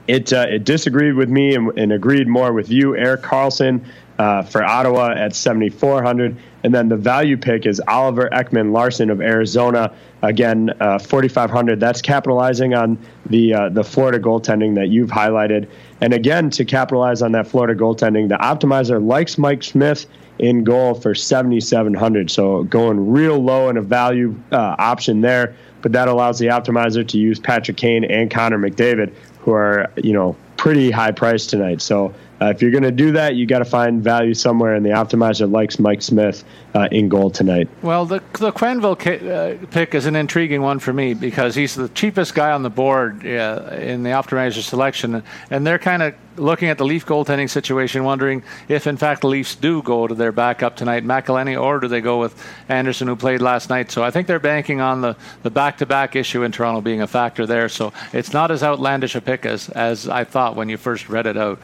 [0.09, 2.97] it uh, it disagreed with me and, and, agreed more with you.
[2.97, 3.85] Erik Karlsson
[4.19, 6.37] uh, for Ottawa at 7,400.
[6.65, 9.93] And then the value pick is Oliver Ekman-Larsson of Arizona.
[10.23, 11.81] Again, uh, 4,500.
[11.81, 15.69] That's capitalizing on the uh, the Florida goaltending that you've highlighted.
[16.01, 20.07] And again, to capitalize on that Florida goaltending, the optimizer likes Mike Smith
[20.39, 22.31] in goal for 7,700.
[22.31, 25.55] So going real low in a value uh, option there.
[25.83, 30.13] But that allows the optimizer to use Patrick Kane and Connor McDavid, who are you
[30.13, 31.83] know pretty high priced tonight.
[31.83, 34.85] So uh, if you're going to do that, you got to find value somewhere, and
[34.85, 37.69] the optimizer likes Mike Smith uh, in goal tonight.
[37.83, 41.89] Well, the the Quenneville uh, pick is an intriguing one for me because he's the
[41.91, 46.69] cheapest guy on the board uh, in the optimizer selection, and they're kind of looking
[46.69, 50.33] at the Leaf goaltending situation, wondering if in fact the Leafs do go to their
[50.33, 52.35] backup tonight, McElhinney, or do they go with
[52.69, 53.91] Andersen, who played last night.
[53.91, 57.47] So I think they're banking on the the back-to-back issue in Toronto being a factor
[57.47, 57.69] there.
[57.69, 61.27] So it's not as outlandish a pick as as I thought when you first read
[61.27, 61.61] it out.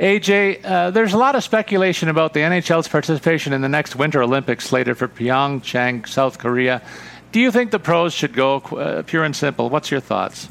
[0.00, 4.22] AJ, uh, there's a lot of speculation about the NHL's participation in the next Winter
[4.22, 6.80] Olympics slated for Pyeongchang, South Korea.
[7.32, 9.68] Do you think the pros should go, uh, pure and simple?
[9.68, 10.48] What's your thoughts?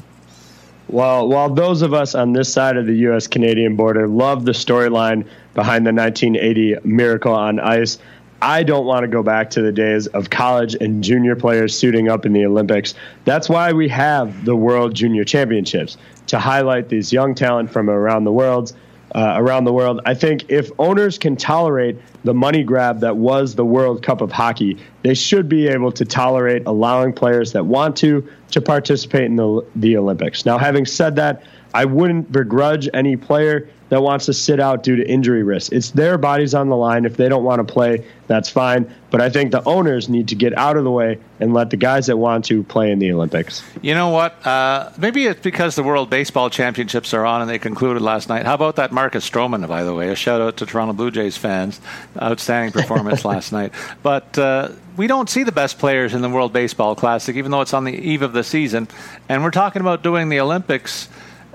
[0.86, 3.26] Well, while those of us on this side of the U.S.
[3.26, 7.98] Canadian border love the storyline behind the 1980 Miracle on Ice,
[8.40, 12.08] I don't want to go back to the days of college and junior players suiting
[12.08, 12.94] up in the Olympics.
[13.24, 15.96] That's why we have the World Junior Championships
[16.28, 18.72] to highlight these young talent from around the world
[19.14, 20.00] uh, around the world.
[20.04, 24.30] I think if owners can tolerate the money grab that was the World Cup of
[24.30, 29.36] hockey, they should be able to tolerate allowing players that want to to participate in
[29.36, 30.44] the the Olympics.
[30.44, 31.42] Now, having said that,
[31.74, 35.72] I wouldn't begrudge any player that wants to sit out due to injury risk.
[35.72, 37.04] It's their bodies on the line.
[37.04, 38.92] If they don't want to play, that's fine.
[39.10, 41.76] But I think the owners need to get out of the way and let the
[41.76, 43.64] guys that want to play in the Olympics.
[43.82, 44.46] You know what?
[44.46, 48.46] Uh, maybe it's because the World Baseball Championships are on and they concluded last night.
[48.46, 50.08] How about that Marcus Stroman, by the way?
[50.10, 51.80] A shout out to Toronto Blue Jays fans.
[52.20, 53.72] Outstanding performance last night.
[54.04, 54.70] But uh,
[55.00, 57.84] we don't see the best players in the World Baseball Classic, even though it's on
[57.84, 58.86] the eve of the season.
[59.30, 61.08] And we're talking about doing the Olympics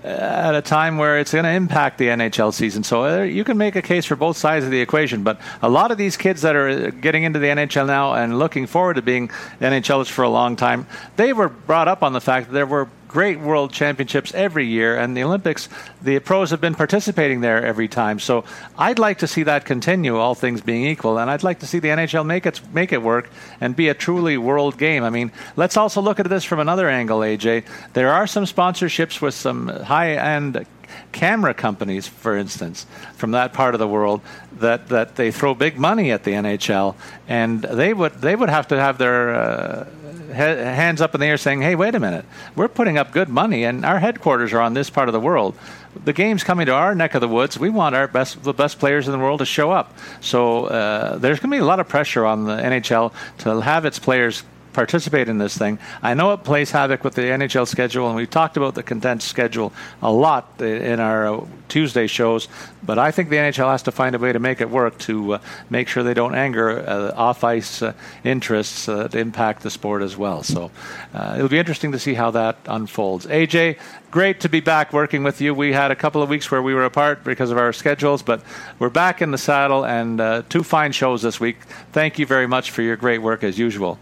[0.04, 2.84] at a time where it's going to impact the NHL season.
[2.84, 5.22] So uh, you can make a case for both sides of the equation.
[5.22, 8.66] But a lot of these kids that are getting into the NHL now and looking
[8.66, 9.28] forward to being
[9.62, 12.90] NHLers for a long time, they were brought up on the fact that there were
[13.08, 15.70] great world championships every year, and the Olympics,
[16.02, 18.20] the pros have been participating there every time.
[18.20, 18.44] So
[18.78, 21.80] I'd like to see that continue, all things being equal, and I'd like to see
[21.80, 23.30] the NHL make it make it work
[23.62, 25.04] and be a truly world game.
[25.04, 27.66] I mean, let's also look at this from another angle, AJ.
[27.94, 30.66] There are some sponsorships with some high-end
[31.12, 34.22] camera companies, for instance, from that part of the world,
[34.60, 36.96] that, that they throw big money at the NHL,
[37.28, 39.88] and they would they would have to have their uh,
[40.36, 42.26] hands up in the air saying, hey, wait a minute,
[42.56, 45.58] we're putting up good money and our headquarters are on this part of the world.
[46.04, 47.58] The game's coming to our neck of the woods.
[47.58, 49.98] We want our best, the best players in the world to show up.
[50.20, 53.86] So uh, there's going to be a lot of pressure on the NHL to have
[53.86, 54.44] its players
[54.76, 55.80] participate in this thing.
[56.04, 59.28] I know it plays havoc with the NHL schedule, and we've talked about the condensed
[59.28, 59.72] schedule
[60.02, 62.48] a lot in our uh, Tuesday shows.
[62.84, 65.36] But I think the NHL has to find a way to make it work to
[65.36, 69.70] uh, make sure they don't anger uh, off ice uh, interests uh, that impact the
[69.70, 70.44] sport as well.
[70.44, 70.72] So
[71.14, 73.26] uh, it'll be interesting to see how that unfolds.
[73.26, 73.80] AJ,
[74.12, 75.54] great to be back working with you.
[75.54, 78.42] We had a couple of weeks where we were apart because of our schedules, but
[78.78, 81.58] we're back in the saddle and two fine shows this week.
[81.92, 83.98] Thank you very much for your great work as usual.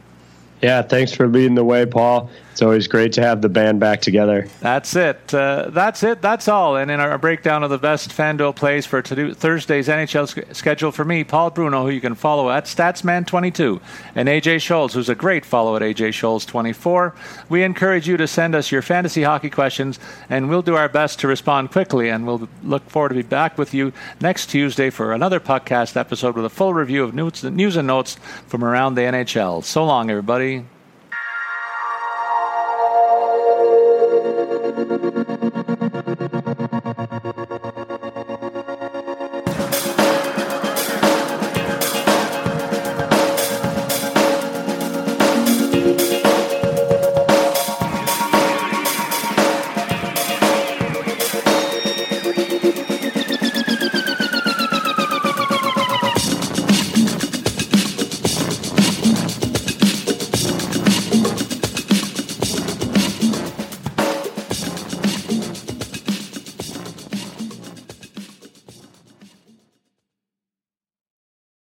[0.64, 2.30] Yeah, thanks for leading the way, Paul.
[2.54, 4.48] It's always great to have the band back together.
[4.60, 5.34] That's it.
[5.34, 6.22] Uh, that's it.
[6.22, 6.78] That's all.
[6.78, 11.24] And in our breakdown of the best FanDuel plays for Thursday's NHL schedule for me,
[11.24, 13.82] Paul Bruno, who you can follow at Statsman22,
[14.14, 17.16] and AJ Scholz, who's a great follow at AJ Scholz24.
[17.50, 19.98] We encourage you to send us your fantasy hockey questions,
[20.30, 22.10] and we'll do our best to respond quickly.
[22.10, 26.36] And we'll look forward to be back with you next Tuesday for another podcast episode
[26.36, 29.64] with a full review of news and notes from around the NHL.
[29.64, 30.66] So long, everybody.